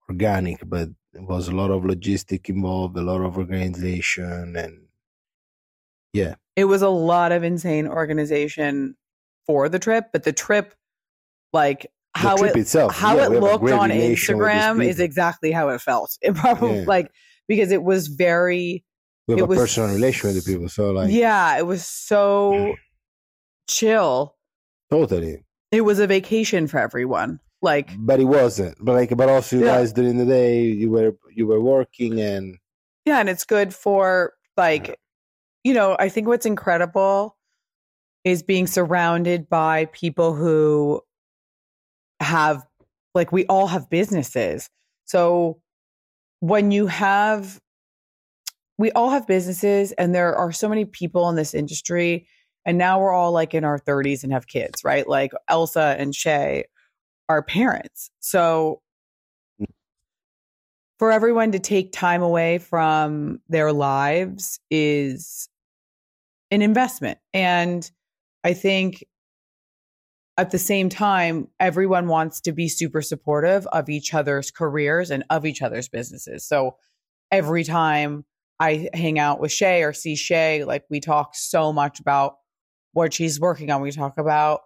[0.10, 4.88] organic, but it was a lot of logistic involved, a lot of organization, and
[6.14, 8.96] yeah, it was a lot of insane organization
[9.46, 10.74] for the trip, but the trip,
[11.54, 14.38] like the how trip it itself, how yeah, it we have a looked on relation
[14.38, 16.18] with these Instagram is exactly how it felt.
[16.22, 16.86] It probably Yeah.
[16.88, 17.12] like
[17.48, 18.84] because it was very
[19.28, 21.86] we have it a was- personal relation with the people, so like yeah, it was
[21.88, 22.76] so
[23.68, 24.36] chill.
[24.92, 25.44] totally.
[25.72, 27.40] It was a vacation for everyone.
[27.62, 28.78] Like But it wasn't.
[28.80, 29.78] But like, but also you Yeah.
[29.78, 32.58] guys during the day you were you were working and
[33.06, 35.00] yeah, and it's good for like
[35.64, 37.38] you know, I think what's incredible
[38.26, 41.02] is being surrounded by people who
[42.20, 42.64] have
[43.16, 44.70] like we all have businesses.
[45.06, 45.62] So
[46.40, 47.60] when you have
[48.78, 52.28] we all have businesses and there are so many people in this industry
[52.66, 55.08] and now we're all like in our 30s and have kids, right?
[55.08, 56.66] Like Elsa and Shay
[57.30, 58.10] are parents.
[58.20, 58.82] So
[61.00, 65.50] for everyone to take time away from their lives is
[66.52, 67.18] an investment.
[67.34, 67.90] And
[68.44, 69.04] I think
[70.38, 75.24] at the same time, everyone wants to be super supportive of each other's careers and
[75.30, 76.48] of each other's businesses.
[76.48, 76.78] So
[77.32, 78.26] every time
[78.60, 82.38] I hang out with Shay or see Shay, like we talk so much about
[82.94, 83.82] what she's working on.
[83.82, 84.62] We talk about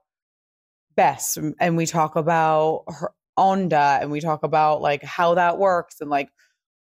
[0.96, 6.02] Bess and we talk about her Onda and we talk about like how that works
[6.02, 6.30] and like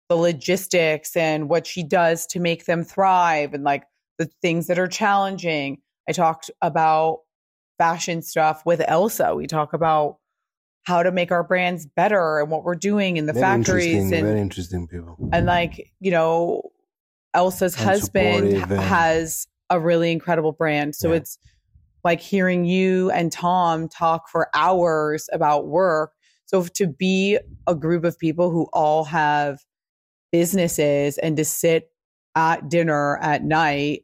[0.08, 3.84] the logistics and what she does to make them thrive and like
[4.18, 5.78] the things that are challenging.
[6.08, 7.20] I talked about
[7.78, 9.34] fashion stuff with Elsa.
[9.34, 10.16] We talk about
[10.84, 14.26] how to make our brands better and what we're doing in the very factories and
[14.26, 15.16] very interesting people.
[15.32, 16.62] and like you know
[17.34, 21.18] elsa's And husband has a really incredible brand so Yeah.
[21.18, 21.38] it's
[22.04, 26.12] like hearing you and tom talk for hours about work
[26.46, 29.58] so to be a group of people who all have
[30.32, 31.90] businesses and to sit
[32.34, 34.02] at dinner at night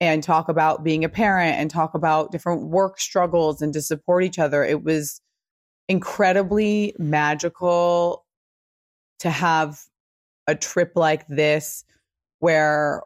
[0.00, 4.24] and talk about being a parent and talk about different work struggles and to support
[4.24, 5.20] each other it was
[5.88, 8.24] incredibly magical
[9.18, 9.80] to have
[10.46, 11.84] a trip like this
[12.40, 13.02] where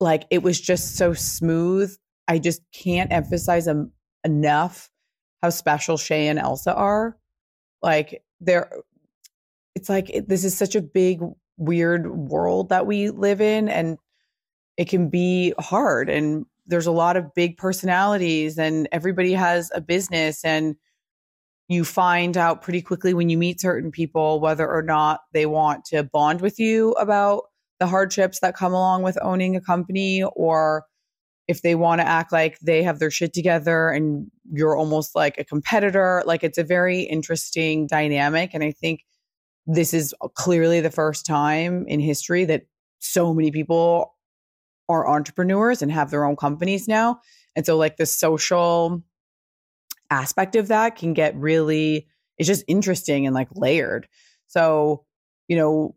[0.00, 1.94] like it was just so smooth.
[2.28, 3.92] I just can't emphasize em-
[4.24, 4.90] enough
[5.42, 7.16] how special Shay and Elsa are.
[7.82, 8.70] Like they're
[9.74, 11.20] it's like it, this is such a big
[11.58, 13.98] weird world that we live in and
[14.76, 19.80] it can be hard and there's a lot of big personalities and everybody has a
[19.80, 20.76] business and
[21.68, 25.84] you find out pretty quickly when you meet certain people whether or not they want
[25.84, 27.44] to bond with you about
[27.78, 30.84] the hardships that come along with owning a company or
[31.48, 35.38] if they want to act like they have their shit together and you're almost like
[35.38, 38.50] a competitor like it's a very interesting dynamic.
[38.52, 39.00] And i think
[39.66, 42.62] this is clearly the first time in history that
[43.00, 44.14] so many people
[44.88, 47.20] are entrepreneurs and have their own companies now.
[47.56, 49.02] And so like the social
[50.10, 52.06] aspect of that can get really
[52.38, 54.06] it's just interesting and like layered.
[54.46, 55.04] So
[55.48, 55.94] you know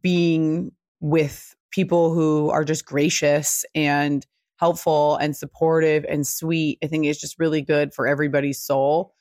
[0.00, 4.26] being with people who are just gracious and
[4.58, 9.14] helpful and supportive and sweet i think is just really good for everybody's soul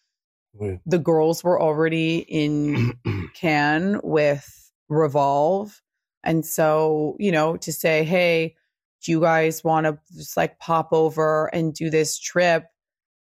[0.86, 2.94] the girls were already in
[3.34, 5.82] Cannes with Revolve.
[6.24, 8.56] And so, you know, to say, hey,
[9.04, 12.66] do you guys want to just like pop over and do this trip?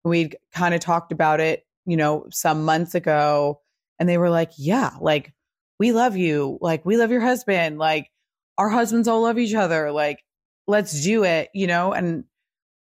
[0.03, 3.61] We'd kind of talked about it, you know, some months ago.
[3.99, 5.33] And they were like, yeah, like,
[5.79, 6.57] we love you.
[6.61, 7.77] Like, we love your husband.
[7.77, 8.09] Like,
[8.57, 9.91] our husbands all love each other.
[9.91, 10.23] Like,
[10.67, 11.93] let's do it, you know?
[11.93, 12.23] And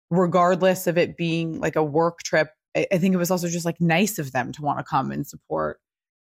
[0.10, 3.66] regardless of it being like a work trip, I, I think it was also just
[3.66, 5.80] like nice of them to want to come and support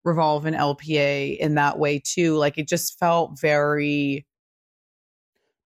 [0.04, 2.36] Revolve and LPA in that way too.
[2.36, 4.26] Like it just felt very,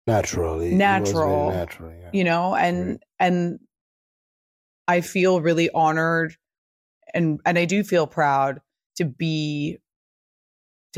[0.07, 1.51] naturally, Natural.
[1.51, 1.92] natural.
[1.92, 2.11] Yeah.
[2.12, 2.98] you know, and Right.
[3.20, 3.59] and
[4.87, 6.37] I feel really honored
[7.12, 8.61] and and I do feel proud
[8.96, 9.79] to be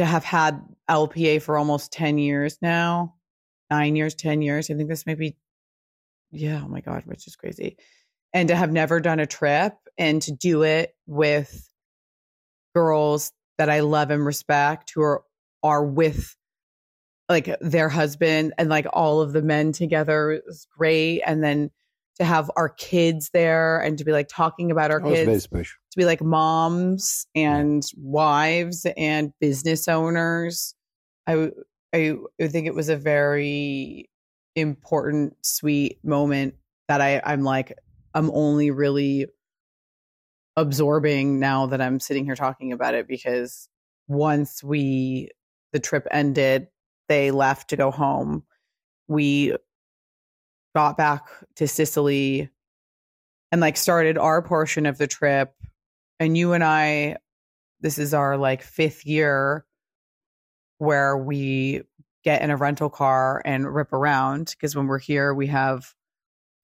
[0.01, 3.15] to have had LPA for almost 10 years now.
[3.71, 4.71] 9 years, 10 years.
[4.71, 5.37] I think this may be
[6.33, 7.77] yeah, oh my god, which is crazy.
[8.33, 11.69] And to have never done a trip and to do it with
[12.75, 15.25] girls that I love and respect who are
[15.63, 16.37] are with
[17.29, 21.23] like their husband and like all of the men together is great.
[21.27, 21.71] And then
[22.21, 25.33] to have our kids there and to be like talking about our That was very
[25.33, 25.47] kids,
[25.93, 30.75] to be like moms and wives and business owners.
[31.27, 31.51] I,
[31.95, 34.11] I, I think it was a very
[34.55, 36.57] important, sweet moment
[36.89, 37.73] that I, I'm like,
[38.13, 39.27] I'm only really
[40.57, 43.71] absorbing now that I'm sitting here talking about it because
[44.09, 45.31] once we
[45.73, 46.67] the trip ended,
[47.09, 48.43] they left to go home.
[49.09, 49.57] We
[50.75, 51.23] got back
[51.57, 52.51] to Sicily
[53.53, 55.53] and like started our portion of the trip.
[56.19, 57.17] And you and I,
[57.81, 59.65] this is our like fifth year
[60.79, 61.83] where we
[62.25, 65.95] get in a rental car and rip around because when we're here, we have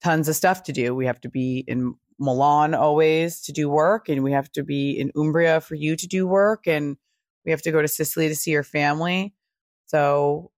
[0.02, 0.94] tons of stuff to do.
[0.94, 4.92] We have to be in Milan always to do work, and we have to be
[4.92, 6.96] in Umbria for you to do work, and
[7.44, 9.34] we have to go to Sicily to see your family.
[9.86, 10.50] So,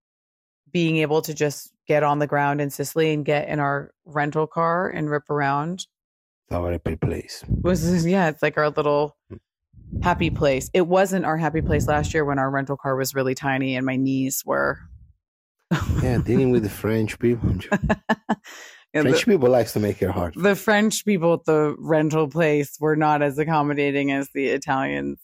[0.71, 4.47] being able to just get on the ground in Sicily and get in our rental
[4.47, 5.87] car and rip around
[6.47, 7.43] It's Our happy place.
[7.49, 9.17] was yeah, it's like our little
[10.03, 10.71] happy place.
[10.75, 13.85] It wasn't our happy place last year when our rental car was really tiny and
[13.87, 14.79] my knees were
[16.03, 17.51] Yeah, dealing with the French people.
[18.95, 20.33] Yeah, French the, people likes to make it hard.
[20.35, 25.21] the French people at the rental place were not as accommodating as the Italians.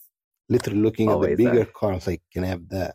[0.49, 1.65] Literally looking at the bigger are.
[1.65, 2.93] car, I was like, "Can I have that?"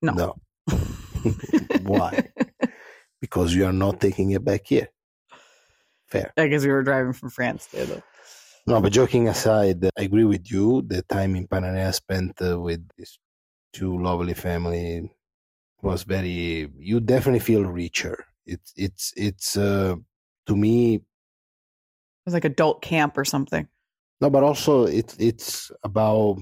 [0.00, 0.12] No.
[0.12, 0.36] No.
[1.82, 2.28] Why?
[3.22, 4.88] Because you are not taking it back here.
[6.10, 6.32] Fair.
[6.36, 7.86] I guess we were driving from France too.
[7.86, 8.02] though.
[8.66, 10.82] No, but joking aside, I agree with you.
[10.82, 13.18] The time in Panarea spent uh, with these
[13.72, 15.10] two lovely family
[15.80, 16.68] was very.
[16.78, 18.26] You definitely feel richer.
[18.44, 19.94] It's it's it's uh,
[20.46, 21.02] to me It
[22.26, 23.66] was like adult camp or something.
[24.20, 26.38] no, but also it's it's about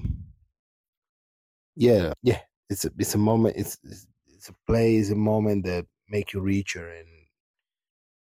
[1.75, 2.39] yeah yeah.
[2.69, 3.55] It's a it's a moment.
[3.57, 7.07] It's it's, it's a place, a moment that make you richer and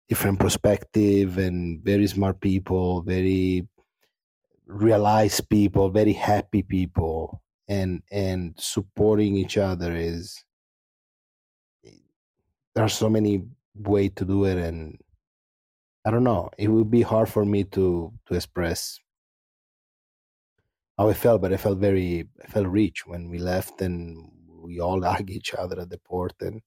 [0.09, 3.67] different perspective and very smart people, very
[4.67, 10.45] realized people, very happy people, and and supporting each other is.
[12.75, 13.45] There are so many
[13.75, 14.99] way to do it, and
[16.05, 16.51] I don't know.
[16.59, 18.99] It would be hard for me to to express
[20.99, 24.31] how I felt, but I felt very, I felt rich when we left, and
[24.63, 26.61] we all hugged each other at the port, and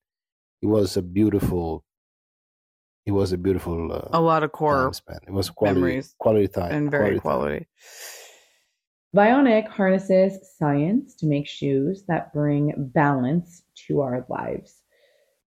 [0.66, 1.86] it was a beautiful.
[3.06, 3.92] It was a beautiful.
[3.92, 5.20] Uh, A lot of time core spent.
[5.28, 7.20] It was quality, memories quality time, and very time.
[7.20, 7.68] quality.
[9.16, 14.82] Vionic harnesses science to make shoes that bring balance to our lives.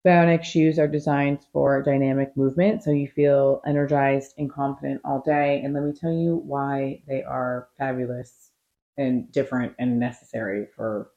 [0.06, 5.60] Vionic shoes are designed for dynamic movement, so you feel energized and confident all day.
[5.64, 8.52] And let me tell you why they are fabulous
[8.96, 11.10] and different and necessary for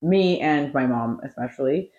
[0.00, 1.90] me and my mom, especially.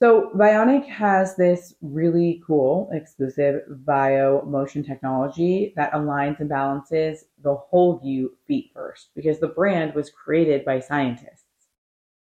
[0.00, 8.00] So, Vionic has this really cool exclusive Vio-Motion technology that aligns and balances the whole
[8.04, 11.46] you feet first because the brand was created by scientists,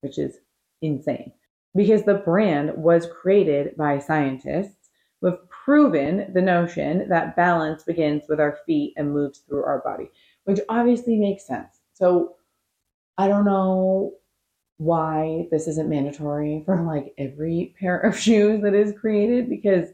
[0.02, 0.40] which is
[0.82, 1.32] insane.
[1.76, 4.90] Because the brand was created by scientists
[5.22, 9.84] who have proven the notion that balance begins with our feet and moves through our
[9.84, 10.10] body,
[10.46, 11.82] which obviously makes sense.
[11.94, 12.38] So,
[13.20, 14.14] I don't know
[14.78, 19.90] why this isn't mandatory for like every pair of shoes that is created because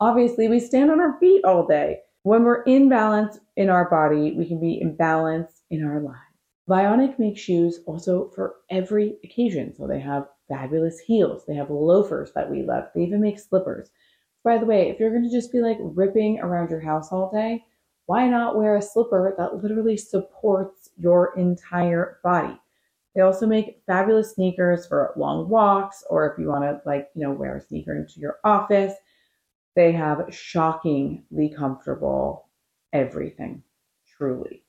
[0.00, 1.98] obviously we stand on our feet all day.
[2.22, 6.18] When we're in balance in our body, we can be in balance in our lives.
[6.68, 9.74] Vionic makes shoes also for every occasion.
[9.74, 13.90] So they have fabulous heels, they have loafers that we love, they even make slippers.
[14.44, 17.30] By the way, if you're going to just be like ripping around your house all
[17.32, 17.64] day,
[18.06, 22.58] why not wear a slipper that literally supports your entire body?
[23.14, 27.22] They also make fabulous sneakers for long walks or if you want to like, you
[27.22, 28.94] know, wear a sneaker into your office.
[29.74, 32.48] They have shockingly comfortable
[32.92, 33.62] everything,
[34.16, 34.62] truly.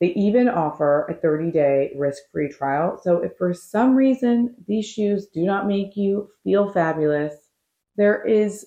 [0.00, 3.00] They even offer a 30-day risk-free trial.
[3.02, 7.34] So if for some reason these shoes do not make you feel fabulous,
[7.96, 8.66] there is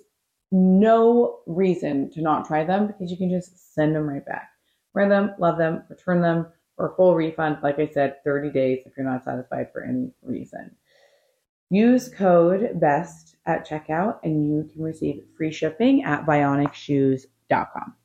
[0.52, 4.50] no reason to not try them because you can just send them right back.
[4.94, 7.58] Wear them, love them, return them for a full refund.
[7.64, 10.76] Like I said, 30 days if you're not satisfied for any reason.
[11.70, 17.96] Use code BEST at checkout and you can receive free shipping at vionicshoes.com.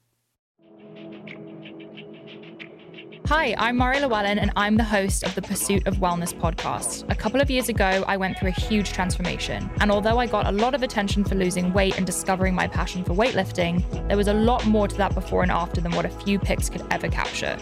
[3.31, 7.09] Hi, I'm Mari Llewellyn, and I'm the host of the Pursuit of Wellness podcast.
[7.13, 9.71] A couple of years ago, I went through a huge transformation.
[9.81, 13.05] And although I got a lot of attention for losing weight and discovering my passion
[13.05, 16.09] for weightlifting, there was a lot more to that before and after than what a
[16.09, 17.57] few pics could ever capture.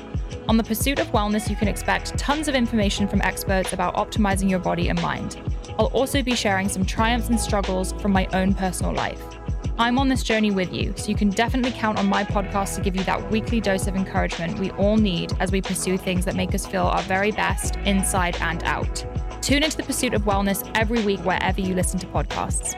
[0.48, 4.48] On the Pursuit of Wellness, you can expect tons of information from experts about optimizing
[4.48, 5.36] your body and mind.
[5.78, 9.22] I'll also be sharing some triumphs and struggles from my own personal life.
[9.80, 12.80] I'm on this journey with you, so you can definitely count on my podcast to
[12.80, 16.34] give you that weekly dose of encouragement we all need as we pursue things that
[16.34, 19.06] make us feel our very best inside and out.
[19.40, 22.74] Tune into the pursuit of wellness every week wherever you listen to podcasts.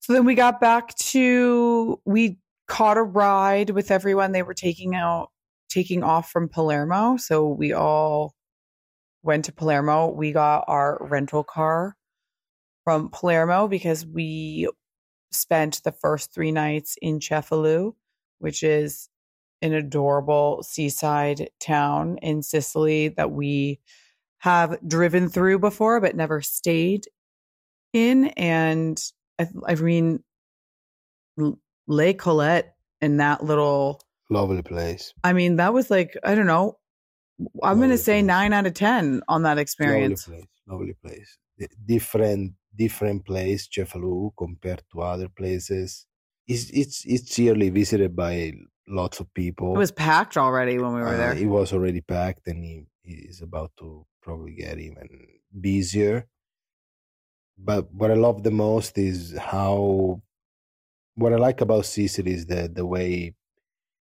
[0.00, 2.36] So then we got back to we
[2.68, 4.32] caught a ride with everyone.
[4.32, 5.30] They were taking out
[5.70, 8.34] taking off from Palermo, so we all
[9.22, 10.08] went to Palermo.
[10.10, 11.96] We got our rental car
[12.84, 14.68] from Palermo because we
[15.32, 17.94] spent the first three nights in Cefalù,
[18.38, 19.08] which is
[19.62, 23.80] an adorable seaside town in Sicily that we
[24.38, 27.06] have driven through before but never stayed
[27.92, 28.26] in.
[28.36, 29.02] And
[29.38, 30.22] I, I mean,
[31.40, 35.12] L- Le Calette and that little, Lovely place.
[35.22, 36.78] I mean, that was like, I don't know,
[37.62, 38.26] I'm going to say place.
[38.26, 40.28] nine out of 10 on that experience.
[40.28, 40.48] Lovely place.
[40.66, 41.38] Lovely place.
[41.86, 46.06] Different different place, Cefalù, compared to other places.
[46.46, 48.52] It's it's it's yearly visited by
[48.86, 49.74] lots of people.
[49.74, 51.36] It was packed already when we were Uh, there.
[51.36, 55.08] It was already packed, and he, he about to probably get even
[55.60, 56.28] busier.
[57.56, 60.22] But what I love the most is how
[61.14, 63.34] what I like about Sicily is the the way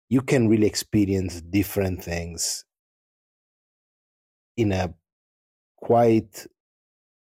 [0.08, 2.64] you can really experience different things
[4.56, 4.94] in a
[5.76, 6.46] quite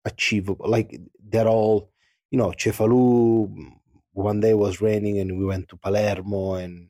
[0.04, 1.00] achievable like
[1.30, 1.90] they're all
[2.30, 3.48] you know Cefalù
[4.12, 6.88] one day was raining and we went to Palermo and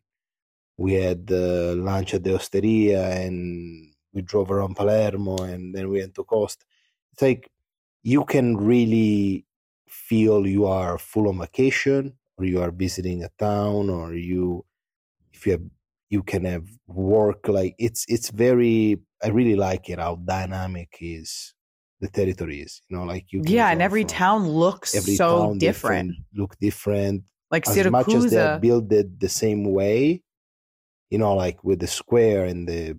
[0.77, 6.01] we had uh, lunch at the Osteria and we drove around Palermo and then we
[6.01, 6.65] went to Costa.
[7.13, 7.51] It's like
[8.03, 9.45] you can really
[9.87, 14.65] feel you are full on vacation or you are visiting a town or you
[15.33, 15.63] if you have
[16.09, 21.55] you can have work like it's it's very I really like it how dynamic is
[22.01, 22.83] the territories.
[22.89, 26.17] you know like you yeah, and every from town looks every so town different.
[26.35, 30.23] look different Like as much as they are built the same way,
[31.11, 32.99] you know, like with the square and the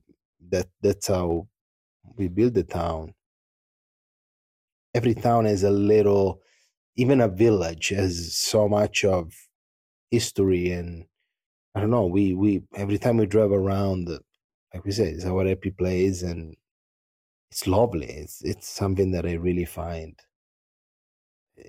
[0.49, 1.47] that that's how
[2.18, 3.14] we build the town.
[4.93, 6.41] Every town has a little,
[6.97, 9.34] even a village has so much of
[10.12, 11.08] history and
[11.76, 12.08] I don't know.
[12.08, 14.10] We we every time we drive around,
[14.74, 16.58] like we say, it's our happy place and
[17.52, 18.08] it's lovely.
[18.08, 20.16] It's it's something that I really find.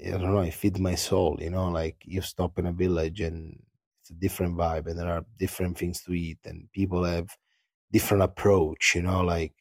[0.06, 0.40] I don't know.
[0.40, 1.38] It feeds my soul.
[1.40, 3.62] You know, like you stop in a village and
[4.00, 7.36] it's a different vibe, and there are different things to eat, and people have
[7.92, 8.94] different approach.
[8.94, 9.54] You know, like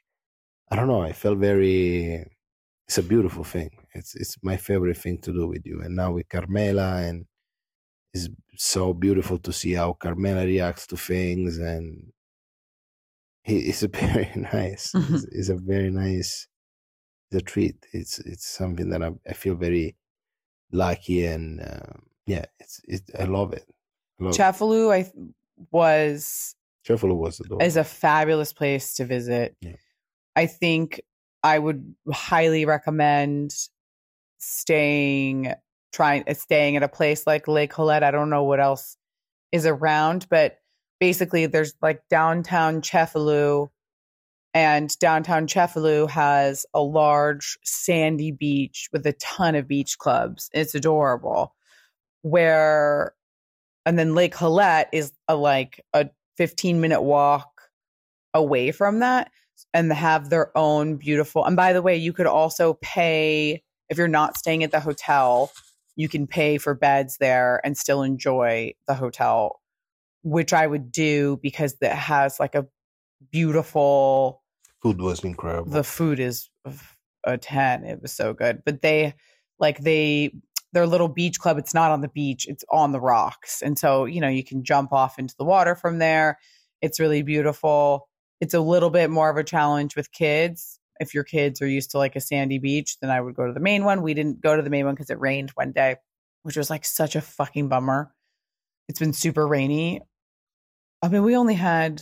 [0.72, 1.02] I don't know.
[1.02, 2.26] I felt very.
[2.88, 3.72] It's a beautiful thing.
[3.94, 7.26] It's it's my favorite thing to do with you, and now with Carmela, and
[8.14, 12.12] it's so beautiful to see how Carmela reacts to things, and
[13.44, 14.92] he, it's a very nice.
[14.94, 16.48] It's, it's a very nice.
[17.34, 17.78] A treat.
[17.94, 19.96] It's it's something that I, I feel very
[20.74, 21.94] lucky and uh,
[22.26, 23.04] yeah, it's it.
[23.18, 23.64] I love it.
[24.20, 24.92] I love it.
[24.92, 25.06] I
[25.72, 26.56] was
[26.88, 27.66] Cefalù was adorable.
[27.66, 29.56] is a fabulous place to visit.
[29.62, 29.76] Yeah.
[30.36, 31.00] I think
[31.44, 33.54] I would highly recommend
[34.38, 35.54] staying
[35.92, 38.04] trying staying at a place like Le Calette.
[38.04, 38.98] I don't know what else
[39.52, 40.58] is around, but
[41.02, 43.70] basically there's like downtown Cefalù
[44.54, 50.50] and downtown Cefalù has a large sandy beach with a ton of beach clubs.
[50.54, 51.56] It's adorable.
[52.22, 53.16] Where
[53.86, 57.50] and then Le Calette is a like a 15 minute walk
[58.36, 59.32] away from that
[59.74, 64.08] and have their own beautiful and by the way you could also pay if you're
[64.08, 65.52] not staying at the hotel
[65.96, 69.61] you can pay for beds there and still enjoy the hotel
[70.24, 72.66] which i would do because it has like a
[73.32, 74.42] beautiful
[74.82, 75.72] Food was incredible.
[75.72, 76.50] the food is
[77.24, 78.64] a 10 it was so good.
[78.66, 79.14] But they
[79.60, 80.34] like they
[80.74, 83.62] their little beach club it's not on the beach it's on the rocks.
[83.62, 86.40] And so you know you can jump off into the water from there.
[86.82, 88.08] It's really beautiful.
[88.40, 90.80] It's a little bit more of a challenge with kids.
[91.00, 93.54] If your kids are used to like a sandy beach then i would go to
[93.54, 94.02] the main one.
[94.02, 95.98] We didn't go to the main one because it rained one day
[96.44, 98.12] which was like such a fucking bummer.
[98.90, 100.02] It's been super rainy
[101.02, 102.02] i mean we only had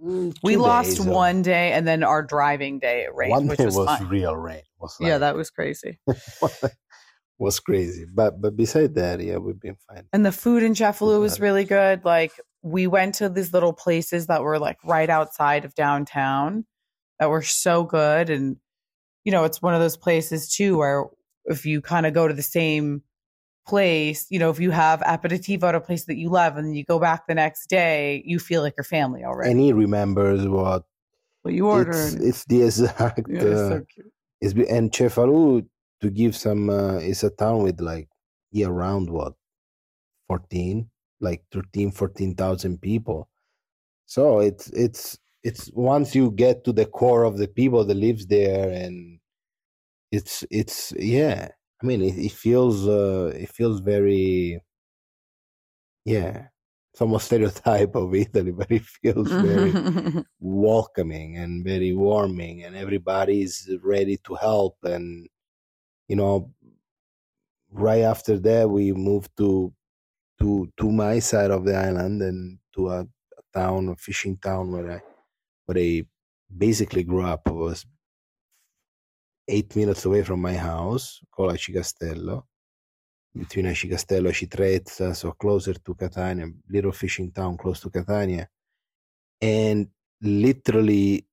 [0.00, 3.58] Mm, we lost of- one day and then our driving day it rained One which
[3.58, 4.62] day was, was, real rain.
[4.78, 5.98] Was yeah that was crazy
[7.38, 8.04] was crazy.
[8.12, 10.04] But but beside that, yeah, we've been fine.
[10.12, 14.26] and the food in Cefalù was really good like we went to these little places
[14.26, 16.64] that were like right outside of downtown
[17.18, 18.56] that were so good and
[19.24, 21.06] you know it's one of those places too where
[21.46, 23.02] if you kind of go to the same
[23.68, 26.84] place you know if you have aperitivo at a place that you love and you
[26.84, 30.84] go back the next day you feel like your family already And he remembers what
[31.42, 33.20] what you ordered it's, it's the exact.
[33.28, 34.12] yeah, it's uh, so cute.
[34.40, 35.66] It's and Cefalù
[36.00, 38.08] to give some uh, is a town with like
[38.52, 39.34] year round what
[40.28, 40.88] 14
[41.20, 43.28] like 13 14,000 people
[44.06, 48.26] so it's it's it's once you get to the core of the people that lives
[48.26, 49.18] there and
[50.10, 51.48] it's it's yeah
[51.82, 54.60] i mean it, it feels uh it feels very
[56.04, 56.46] yeah
[56.92, 59.72] it's almost stereotype of Italy, but it feels very
[60.40, 64.76] welcoming and very warming, and everybody's ready to help.
[64.82, 65.28] And
[66.08, 66.52] you know,
[67.70, 69.72] right after that, we moved to
[70.40, 74.72] to to my side of the island and to a, a town, a fishing town
[74.72, 75.00] where I
[75.66, 76.04] where I
[76.56, 77.42] basically grew up.
[77.46, 77.86] I was
[79.48, 82.46] eight minutes away from my house, called Aci Castello,
[83.34, 88.48] between Aci Castello and Citrezza, so closer to Catania, little fishing town close to Catania.
[89.40, 89.88] And
[90.20, 91.26] literally,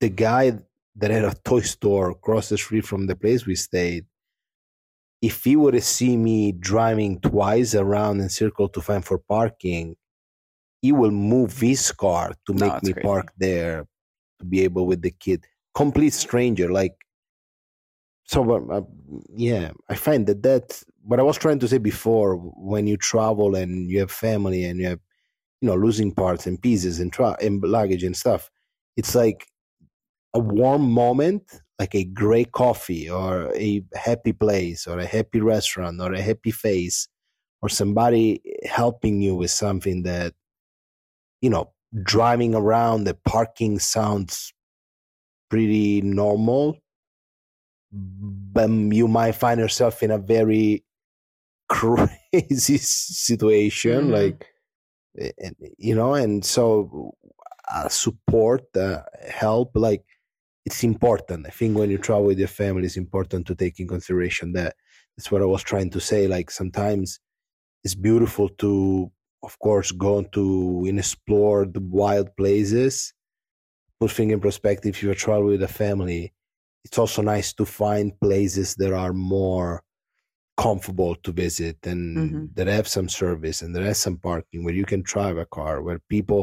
[0.00, 0.58] the guy
[0.96, 4.06] that had a toy store across the street from the place we stayed,
[5.20, 9.96] if he would seen me driving twice around in circle to find for parking,
[10.80, 13.06] he will move his car to make it's me crazy.
[13.06, 13.86] park there
[14.40, 15.46] to be able with the kid.
[15.74, 16.94] Complete stranger, like
[18.24, 18.70] so.
[18.70, 18.82] Uh,
[19.34, 22.36] yeah, I find that that what I was trying to say before.
[22.36, 25.00] When you travel and you have family and you have,
[25.60, 28.50] you know, losing parts and pieces and tra- and luggage and stuff,
[28.96, 29.46] it's like
[30.34, 31.42] a warm moment,
[31.78, 36.50] like a great coffee or a happy place or a happy restaurant or a happy
[36.50, 37.08] face
[37.62, 40.34] or somebody helping you with something that
[41.40, 44.52] you know driving around the parking sounds
[45.52, 46.66] pretty normal
[47.92, 50.84] but you might find yourself in a very
[51.68, 54.12] crazy situation Mhm.
[54.18, 54.40] like
[55.18, 57.12] eh, you know and so
[57.70, 59.02] uh, support uh,
[59.42, 60.04] help like
[60.66, 63.88] it's important i think when you travel with your family it's important to take in
[63.88, 64.74] consideration that
[65.16, 67.20] that's what i was trying to say like sometimes
[67.84, 69.10] it's beautiful to
[69.42, 73.14] of course go to and explore the wild places
[74.02, 76.22] put things in perspective if you're traveling with a family
[76.86, 79.68] it's also nice to find places that are more
[80.66, 82.54] comfortable to visit and Mhm.
[82.56, 85.74] that have some service and that have some parking where you can drive a car
[85.82, 86.42] where people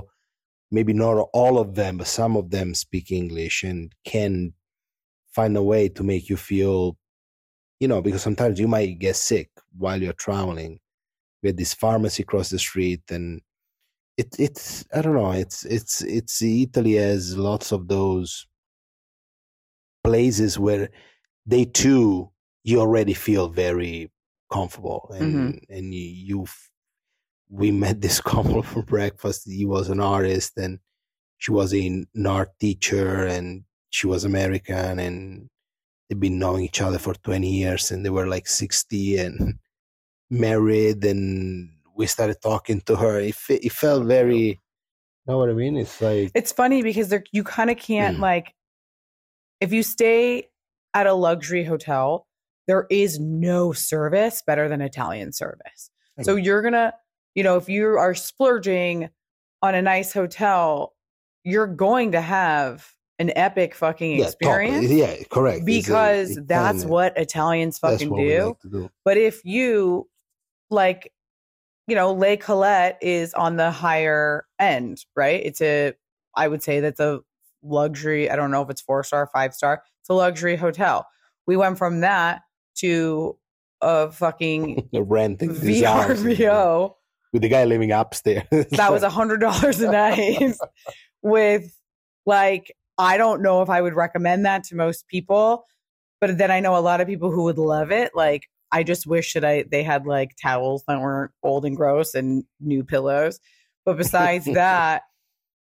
[0.77, 3.81] maybe not all of them but some of them speak english and
[4.13, 4.33] can
[5.37, 6.79] find a way to make you feel
[7.81, 10.73] you know because sometimes you might get sick while you're traveling
[11.41, 13.41] we had this pharmacy across the street and
[14.19, 18.47] it, it's i don't know it's it's it's italy has lots of those
[20.03, 20.89] places where
[21.45, 22.29] they too
[22.63, 24.11] you already feel very
[24.51, 25.73] comfortable and mm-hmm.
[25.73, 26.45] and you, you
[27.49, 29.49] we met this couple for breakfast.
[29.49, 30.79] He was an artist and
[31.37, 35.49] she was an art teacher and she was american and
[36.07, 39.55] they've been knowing each other for 20 years and they were like 60 and
[40.29, 44.55] married and we started talking to her it, it felt very you
[45.27, 45.75] know what i mean?
[45.77, 48.21] It's like It's funny because there you kind of can't Mm.
[48.21, 48.55] like
[49.61, 50.47] if you stay
[50.95, 52.25] at a luxury hotel,
[52.67, 55.91] there is no service better than Italian service.
[56.21, 56.93] So you're gonna,
[57.35, 59.09] you know, if you are splurging
[59.61, 60.95] on a nice hotel,
[61.43, 62.87] you're going to have
[63.19, 65.57] an epic fucking yeah, top- experience yeah correct.
[65.59, 68.45] It's a- because that's kinda- what Italians that's fucking what we do.
[68.47, 68.89] like to do.
[69.05, 70.07] But if you
[70.71, 71.11] like,
[71.89, 75.41] you know, Le Calette is on the higher end, right?
[75.43, 75.93] It's a,
[76.35, 77.21] I would say that's a
[77.63, 78.29] luxury.
[78.29, 79.83] I don't know if it's four star, five star.
[80.01, 81.07] It's a luxury hotel.
[81.47, 82.41] We went from that
[82.75, 83.37] to
[83.81, 85.03] a fucking The
[85.83, 86.93] house, VRBO
[87.33, 90.55] with the guy living upstairs that was a hundred dollars a night
[91.21, 91.75] with
[92.25, 95.65] like I don't know if I would recommend that to most people,
[96.19, 98.11] but then I know a lot of people who would love it.
[98.13, 102.13] Like I just wish that I they had like towels that weren't old and gross
[102.13, 103.39] and new pillows.
[103.85, 105.03] But besides that,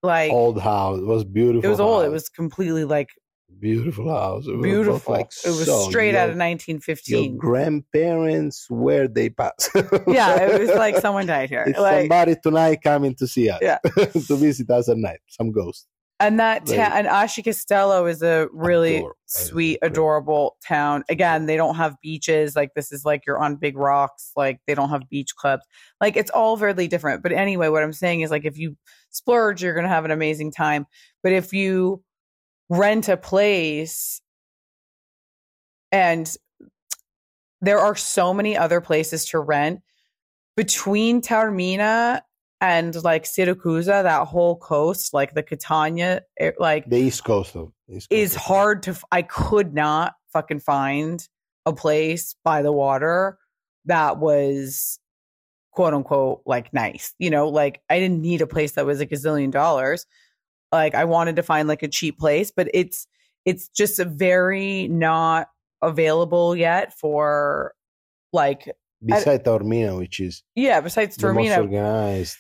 [0.03, 2.05] like old house it was beautiful it was old.
[2.05, 3.09] It was completely like
[3.61, 5.13] beautiful house It was beautiful.
[5.15, 7.37] like it was so straight out your- of your 1915.
[7.39, 9.71] grandparents where they pass
[10.07, 11.65] yeah, it was like someone died here.
[11.67, 13.79] it's Like somebody tonight coming to see us Yeah.
[13.95, 15.87] to visit us at night some ghost
[16.21, 21.03] And that ta- and Aci Castello is a really sweet, adorable town.
[21.09, 22.55] Again, they don't have beaches.
[22.55, 24.31] Like this is like you're on big rocks.
[24.37, 25.65] Like they don't have beach clubs.
[26.01, 27.23] Like it's all very different.
[27.23, 28.77] But anyway, what I'm saying is like if you
[29.11, 30.87] splurge, you're gonna have an amazing time.
[31.23, 32.03] But if you
[32.69, 34.21] rent a place
[35.91, 36.33] and
[37.61, 39.81] there are so many other places to rent
[40.57, 42.21] between Taormina
[42.61, 46.23] and like Siracusa, that whole coast, like the Catania,
[46.59, 48.99] like the east coast of east coast is hard to.
[49.13, 51.27] I could not fucking find
[51.67, 53.39] a place by the water
[53.87, 54.99] that was
[55.73, 57.15] quote unquote like nice.
[57.19, 60.07] You know, like I didn't need a place that was a gazillion dollars.
[60.73, 63.07] Like I wanted to find like a cheap place, but it's
[63.45, 65.49] it's just a very not
[65.83, 67.75] available yet for
[68.33, 68.71] like
[69.05, 72.37] Beside Taormina, which is Yeah, besides most organized.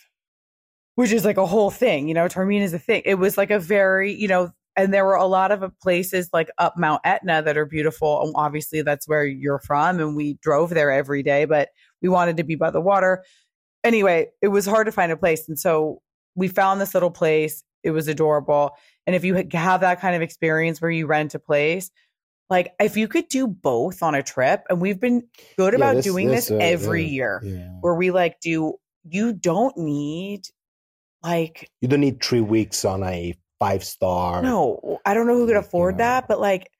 [0.95, 2.09] which is like a whole thing.
[2.09, 3.03] You know, Taormina is a thing.
[3.05, 6.31] It was like a very, you know, and there were a lot of uh, places
[6.33, 8.23] like up Mount Etna that are beautiful.
[8.23, 11.69] And obviously, that's where you're from, and we drove there every day, but
[12.03, 13.25] we wanted to be by the water.
[13.85, 16.01] Anyway, it was hard to find a place, and so
[16.35, 17.63] we found this little place.
[17.83, 18.73] It was adorable,
[19.07, 21.91] and if you have that kind of experience where you rent a place.
[22.51, 25.27] Like if you could do both on a trip, and we've been
[25.57, 27.69] good Yeah, about this- doing this, uh, every yeah, year, Yeah.
[27.81, 28.75] where we like do.
[29.07, 30.47] You don't need
[31.23, 34.43] like You don't need three weeks on a five star.
[34.43, 36.71] no, I don't know who could afford that, but like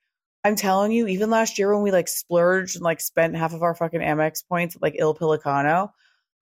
[0.47, 3.63] I'm telling you, even last year when we like splurged and like spent half of
[3.63, 5.91] our fucking Amex points at like Il Pellicano,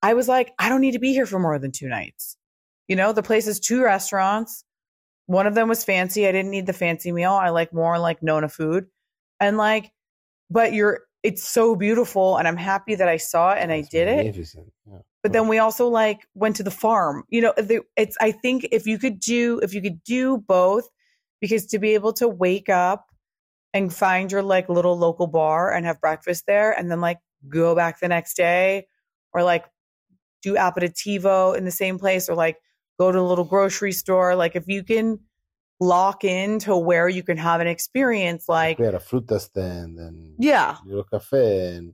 [0.01, 2.35] I was like, I don't need to be here for more than two nights.
[2.89, 4.65] You know, the place is two restaurants.
[5.27, 6.27] One of them was fancy.
[6.27, 7.31] I didn't need the fancy meal.
[7.31, 8.87] I like more like Nona food.
[9.43, 9.91] And like,
[10.49, 13.89] but you're it's so beautiful and I'm happy that I saw it and I It's
[13.89, 14.35] did it.
[14.35, 14.97] yeah.
[15.21, 17.23] but then we also like went to the farm.
[17.29, 20.87] You know the, it's i think if you could do if you could do both
[21.41, 23.05] because to be able to wake up
[23.73, 27.19] and find your like little local bar and have breakfast there and then like
[27.49, 28.85] go back the next day
[29.33, 29.65] or like
[30.41, 32.57] do aperitivo in the same place or like
[32.99, 35.19] go to a little grocery store like if you can
[35.79, 40.35] lock into where you can have an experience like we had a fruta stand and
[40.39, 40.77] yeah.
[40.85, 41.93] little cafe and,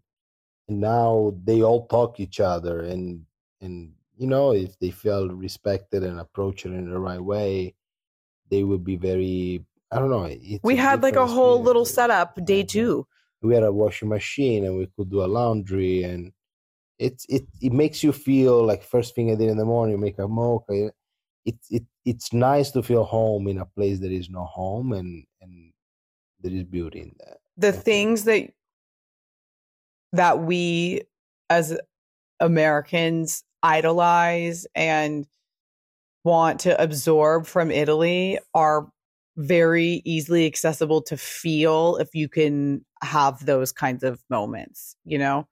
[0.68, 3.26] and now they all talk each other and
[3.62, 7.74] and you know if they feel respected and approached in the right way
[8.52, 12.44] they would be very i don't know it's we had like a whole little setup
[12.46, 13.08] day two.
[13.42, 16.34] We had a washing machine and we could do a laundry and
[17.00, 20.20] it's it it makes you feel like first thing i did in the morning make
[20.20, 20.92] a mocha
[21.50, 25.26] it, it it's nice to feel home in a place that is no home and
[25.42, 25.72] and
[26.42, 28.50] there is beauty in that the things that
[30.14, 31.02] that we
[31.50, 31.78] as
[32.40, 35.28] Americans idolize and
[36.24, 38.90] want to absorb from Italy are
[39.38, 45.48] very easily accessible to feel if you can have those kinds of moments, you know?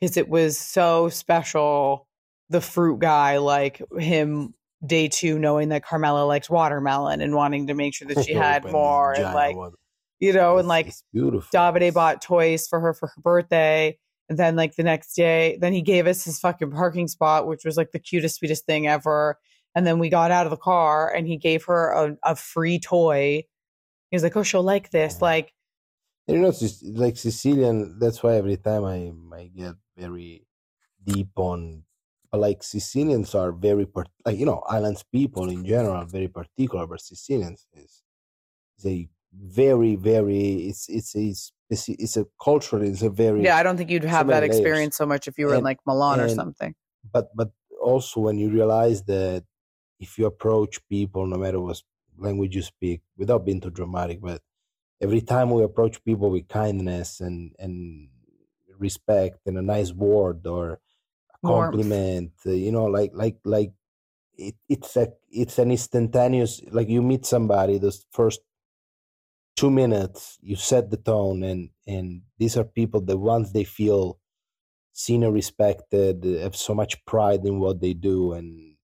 [0.00, 2.06] Because it was so special.
[2.48, 4.54] The fruit guy, like him
[4.86, 8.64] day two, knowing that Carmela likes watermelon and wanting to make sure that she had
[8.70, 9.76] more and like, water.
[10.20, 13.98] you know, and like it's beautiful Davide bought toys for her for her birthday.
[14.28, 17.64] And then like the next day, then he gave us his fucking parking spot, which
[17.64, 19.38] was like the cutest, sweetest thing ever.
[19.74, 22.80] And then we got out of the car and he gave her a, a free
[22.80, 23.44] toy.
[24.10, 25.22] He was like, Oh, she'll like this.
[25.22, 25.52] Like,
[26.26, 26.52] you know,
[26.94, 27.98] like Sicilian.
[27.98, 30.46] That's why every time I I get very
[31.04, 31.84] deep on,
[32.32, 36.86] like Sicilians are very part, like you know, islands people in general are very particular,
[36.86, 38.02] but Sicilians is
[38.78, 42.82] is a very very it's it's a speci- it's a culture.
[42.82, 44.56] It's a very yeah, I don't think you'd have that layers.
[44.56, 46.74] experience so much if you were in like Milan or something.
[47.12, 47.50] but but
[47.80, 49.44] also when you realize that
[50.00, 51.80] if you approach people no matter what
[52.18, 54.42] language you speak without being too dramatic but
[55.00, 58.08] every time we approach people with kindness and and
[58.78, 60.80] respect and a nice word or
[61.46, 61.72] Warmth.
[61.72, 63.72] compliment uh, you know like like like
[64.36, 68.40] it, it's a it's an instantaneous like you meet somebody those first
[69.56, 74.18] two minutes you set the tone and and these are people that once they feel
[74.92, 78.76] seen and respected have so much pride in what they do and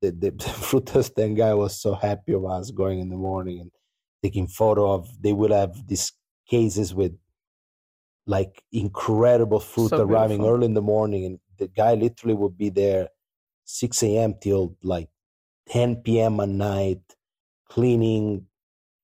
[0.00, 3.60] the, the, the fruit stand guy was so happy of us going in the morning
[3.60, 3.70] and
[4.22, 6.12] taking photo of they will have these
[6.48, 7.16] cases with
[8.26, 12.70] like incredible fruit So arriving early in the morning and the guy literally would be
[12.70, 13.04] there
[13.64, 15.08] 6 a.m till like
[15.68, 17.02] 10 p.m at night
[17.68, 18.46] cleaning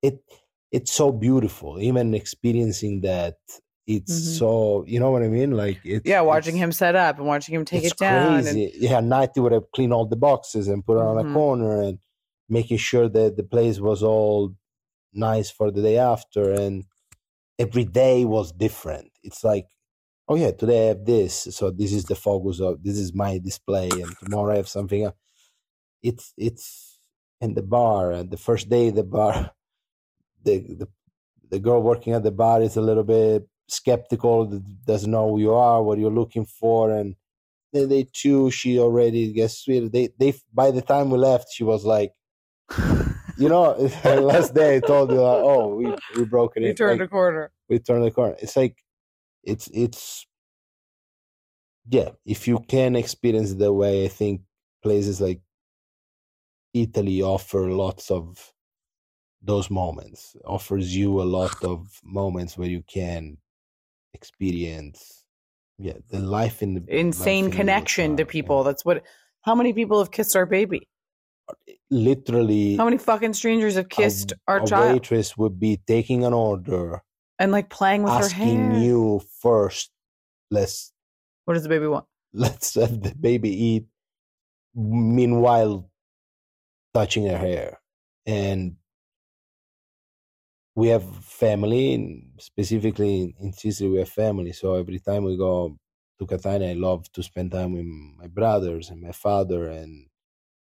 [0.03, 0.17] it
[0.71, 3.37] it's so beautiful even experiencing that
[3.87, 4.39] it's Mhm.
[4.41, 4.49] so
[4.93, 7.55] you know what i mean like it's Yeah, watching it's- him set up and watching
[7.55, 8.35] him take it down.
[8.39, 8.73] And, crazy.
[8.85, 11.31] yeah, at night he would have cleaned all the boxes and put it on Mhm.
[11.31, 11.99] a corner and
[12.59, 14.41] making sure that the place was all
[15.31, 16.43] nice for the day after.
[16.65, 16.85] And
[17.65, 19.09] every day was different.
[19.29, 19.69] It's like,
[20.29, 23.39] oh yeah, today I have this, so this is the focus of this is my
[23.39, 25.15] display, and tomorrow I have something else.
[26.03, 26.99] It's it's
[27.41, 29.53] in the bar, and the first day the bar,
[30.45, 30.89] the the
[31.51, 34.47] the girl working at the bar is a little bit skeptical,
[34.87, 37.17] doesn't know who you are, what you're looking for, and
[37.73, 39.93] then they too she already gets sweet.
[39.93, 42.13] They they by the time we left, she was like,
[43.39, 43.73] you know,
[44.05, 46.63] last day I told you, like, oh, we we broke it.
[46.63, 46.75] he in.
[46.75, 47.53] turned Like, a corner.
[47.69, 48.37] we turned the corner.
[48.41, 48.77] It's like
[49.43, 50.27] it's it's
[51.89, 52.11] yeah.
[52.25, 54.43] If you can experience it that way, I think
[54.83, 55.41] places like
[56.75, 58.53] Italy offer lots of
[59.43, 60.37] those moments.
[60.45, 63.39] Offers you a lot of moments where you can
[64.15, 65.25] experience
[65.79, 68.65] yeah, the life in the insane in the connection to people.
[68.65, 69.05] That's what.
[69.43, 70.89] How many people have kissed our baby?
[71.91, 76.33] literally How many fucking strangers have kissed our a child waitress would be taking an
[76.33, 77.03] order,
[77.39, 78.35] and like playing with her hair.
[78.35, 79.91] asking you first,
[80.51, 80.93] let's
[81.45, 82.07] What does the baby want?
[82.33, 83.87] let's have the baby eat,
[84.75, 85.91] meanwhile
[86.95, 87.81] touching her hair.
[88.27, 88.77] And
[90.75, 94.53] we have family, specifically in- in Sicily, we have family.
[94.53, 95.77] So every time we go
[96.19, 100.07] to Catania, I love to spend time with my brothers and my father and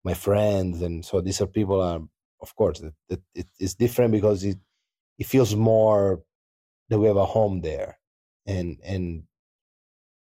[0.04, 0.82] my friends.
[0.82, 2.00] And so these are people, are,
[2.40, 4.58] of course, that, that it, it's different because it,
[5.18, 6.22] it feels more
[6.89, 7.99] that we have a home there.
[8.47, 9.24] And, and,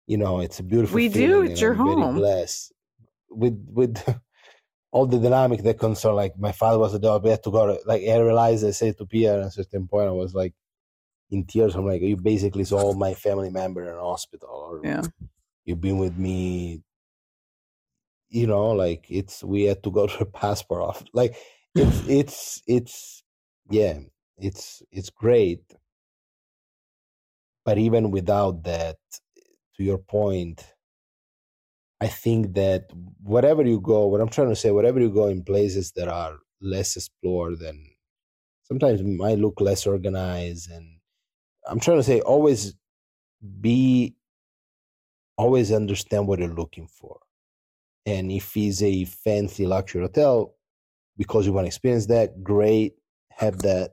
[0.08, 2.16] you know, it's a beautiful We do, it's your I'm home.
[2.16, 2.74] blessed
[3.30, 3.98] with, with,
[4.92, 7.68] all the dynamic that concern like my father was a dog we had to go
[7.68, 10.54] to, like i realized i said to Pia at a certain point i was like
[11.32, 14.82] in tears i'm like you basically saw all my family member in a hospital or
[14.84, 15.04] Yeah.
[15.66, 16.82] you've been with me
[18.30, 21.36] you know like it's we had to go to a passport off like
[21.76, 23.24] it's it's it's
[23.70, 24.00] yeah
[24.38, 25.62] it's it's great
[27.70, 28.98] but even without that
[29.76, 30.58] to your point
[32.02, 32.84] i think that
[33.24, 36.36] wherever you go what i'm trying to say wherever you go in places that are
[36.62, 37.80] less explored and
[38.64, 40.86] sometimes might look less organized and
[41.70, 42.76] i'm trying to say always
[43.68, 44.16] be
[45.40, 47.20] always understand what you're looking for.
[48.06, 50.56] And if it's a fancy luxury hotel
[51.18, 52.96] because you want to experience that great
[53.32, 53.92] have that.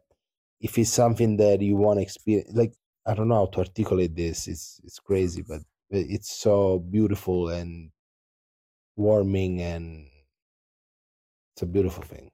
[0.61, 2.75] If it's something that you want to experience like
[3.07, 7.91] i don't know how to articulate this it's it's crazy but it's so beautiful and
[8.97, 10.07] warming and
[11.55, 12.31] it's a beautiful thing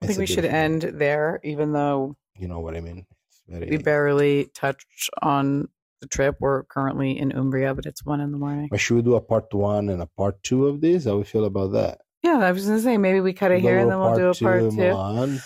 [0.00, 0.52] I think It's we should thing.
[0.54, 5.68] end there, even though you know what i mean it's very we barely touched on
[6.00, 6.36] the trip.
[6.38, 8.68] We're currently in Umbria, but it's one in the morning.
[8.70, 11.24] but should we do a part one and a part two of this how we
[11.24, 13.98] feel about that Yeah, I was gonna say maybe we cut it here and then
[13.98, 15.40] we'll do a part in two.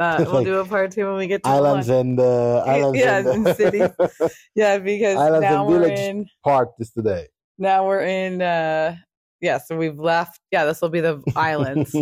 [0.00, 2.98] Uh, we'll Like do a part two when we get to islands and uh, islands
[2.98, 3.88] Yeah, and, and cities.
[4.56, 6.26] Yeah, because Islands now we're in.
[6.42, 7.28] part is today
[7.58, 8.42] Now we're in.
[8.42, 8.96] uh
[9.40, 10.40] Yeah, so we've left.
[10.50, 11.92] Yeah, this will be the islands.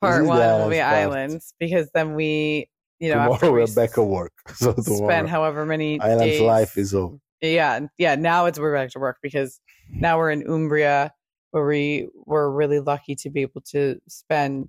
[0.00, 0.94] Part one will be islands part.
[0.96, 2.68] islands because then we,
[3.00, 6.36] you know, tomorrow after we we're back at work so tomorrow spend however many islands
[6.38, 6.40] days.
[6.40, 9.60] life is over yeah yeah now it's we're back to work because
[9.90, 11.12] now we're in umbria
[11.50, 14.68] where we were really lucky to be able to spend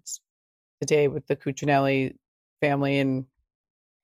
[0.79, 2.15] the day with the Cucinelli
[2.61, 3.25] family and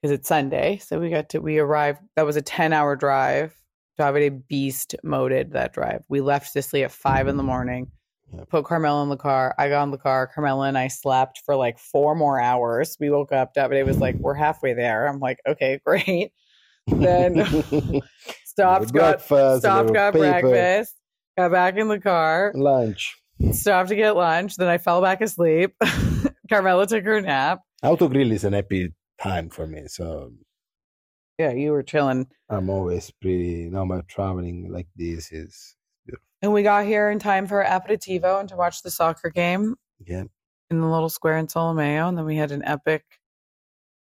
[0.01, 3.55] because it's sunday so we got to we arrived that was a 10 hour drive
[3.99, 6.03] davide beast moded that drive.
[6.09, 7.91] We left sicily at five in the morning
[8.36, 8.49] Yep.
[8.49, 11.55] put carmela in the car i got in the car carmela and i slept for
[11.55, 12.97] like four more hours.
[12.99, 15.07] We woke up davide was like we're halfway there.
[15.07, 16.32] I'm like okay great.
[16.88, 17.45] Then
[18.45, 20.95] stopped, got stopped, got paper, breakfast,
[21.38, 23.15] got back in the car, lunch.
[23.51, 24.55] Stopped to get lunch.
[24.55, 25.76] Then I fell back asleep.
[26.53, 27.61] Carmela took her nap.
[27.83, 30.31] autogrill is an happy time for me so
[31.39, 32.27] Yeah, you were chilling.
[32.49, 35.75] i'm always pretty now my traveling like this is
[36.43, 39.75] And we got here in time for aperitivo and to watch the soccer game
[40.05, 40.23] yeah
[40.69, 42.07] in the little square in Solomeo.
[42.07, 43.03] And then we had an epic.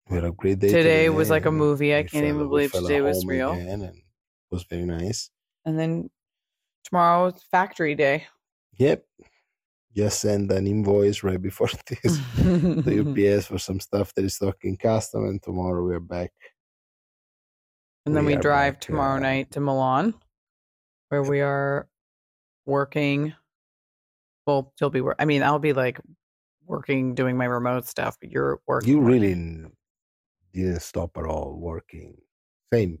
[0.08, 1.94] we had a great day Today was like a movie.
[1.94, 3.50] I can't even fell- we believe today was real.
[3.52, 3.94] and it
[4.50, 5.30] was very nice
[5.64, 6.10] And then
[6.84, 8.26] tomorrow is factory day.
[8.78, 9.04] Yep.
[9.94, 14.56] Just send an invoice right before this to UPS for some stuff that is stuck
[14.64, 16.32] in custom, and tomorrow we're back.
[18.06, 20.14] And then We we drive back, tomorrow night to Milan,
[21.08, 21.88] where we are
[22.64, 23.34] working.
[24.46, 25.02] Well, you'll be.
[25.18, 26.00] I mean, I'll be like
[26.66, 28.90] working, doing my remote stuff, but you're working.
[28.90, 29.34] You really
[30.52, 32.16] didn't stop at all working.
[32.72, 32.98] Same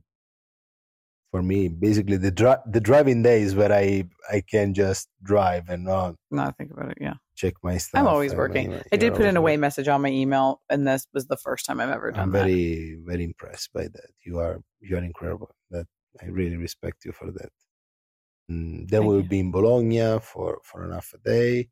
[1.32, 1.68] for me.
[1.68, 6.56] Basically, the dri- the driving days where I I can just drive and not Not
[6.56, 6.98] think about it.
[7.00, 8.00] Yeah, check my stuff.
[8.00, 8.72] I'm always working.
[8.72, 9.60] I'm- I did put an away working.
[9.60, 12.44] message on my email, and this was the first time I've ever done I'm that.
[12.44, 14.10] very very impressed by that.
[14.24, 15.54] You are you are incredible.
[15.70, 15.86] That
[16.22, 17.50] I really respect you for that.
[18.50, 19.28] Mm, then Thank we'll you.
[19.28, 21.68] be in Bologna for for an half a day.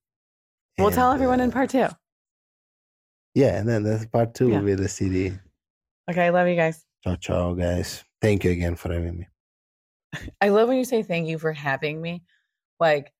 [0.78, 1.88] We'll tell and, everyone in uh, part two.
[3.34, 4.60] Yeah, and then that's part two Yeah.
[4.60, 5.32] with the city.
[6.10, 6.84] Okay, I love you guys.
[7.04, 8.04] Ciao, ciao, guys.
[8.20, 9.26] Thank you again for having me.
[10.40, 12.22] I love when you say thank you for having me.
[12.80, 13.12] Like,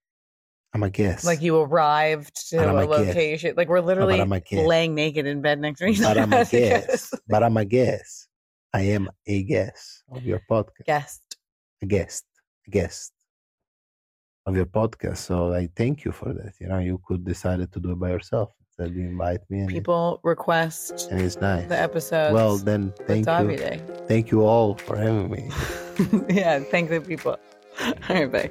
[0.73, 1.25] I'm a guest.
[1.25, 3.55] like you arrived to a a location.
[3.57, 4.67] Like we're literally I'm a guest.
[4.67, 6.27] laying naked in bed next to each other.
[6.27, 6.33] But.
[6.33, 7.15] I'm a guest.
[7.29, 8.29] But I'm a guest.
[8.73, 10.87] I am a guest of your podcast.
[10.87, 11.23] Guest.
[11.83, 12.25] A guest.
[12.69, 13.13] A guest
[14.47, 15.19] of your podcast.
[15.19, 16.53] So I thank you for that.
[16.61, 18.51] You know, you could decide to do it by yourself.
[18.79, 19.59] that you invite me.
[19.61, 21.69] And, People request and it's nice.
[21.69, 22.33] the episode.
[22.33, 23.33] well, then thank you.
[23.33, 24.09] Davide.
[24.09, 25.51] Thank you all for having me.
[26.35, 27.37] yeah, thank the people.
[27.85, 28.51] All right, bye.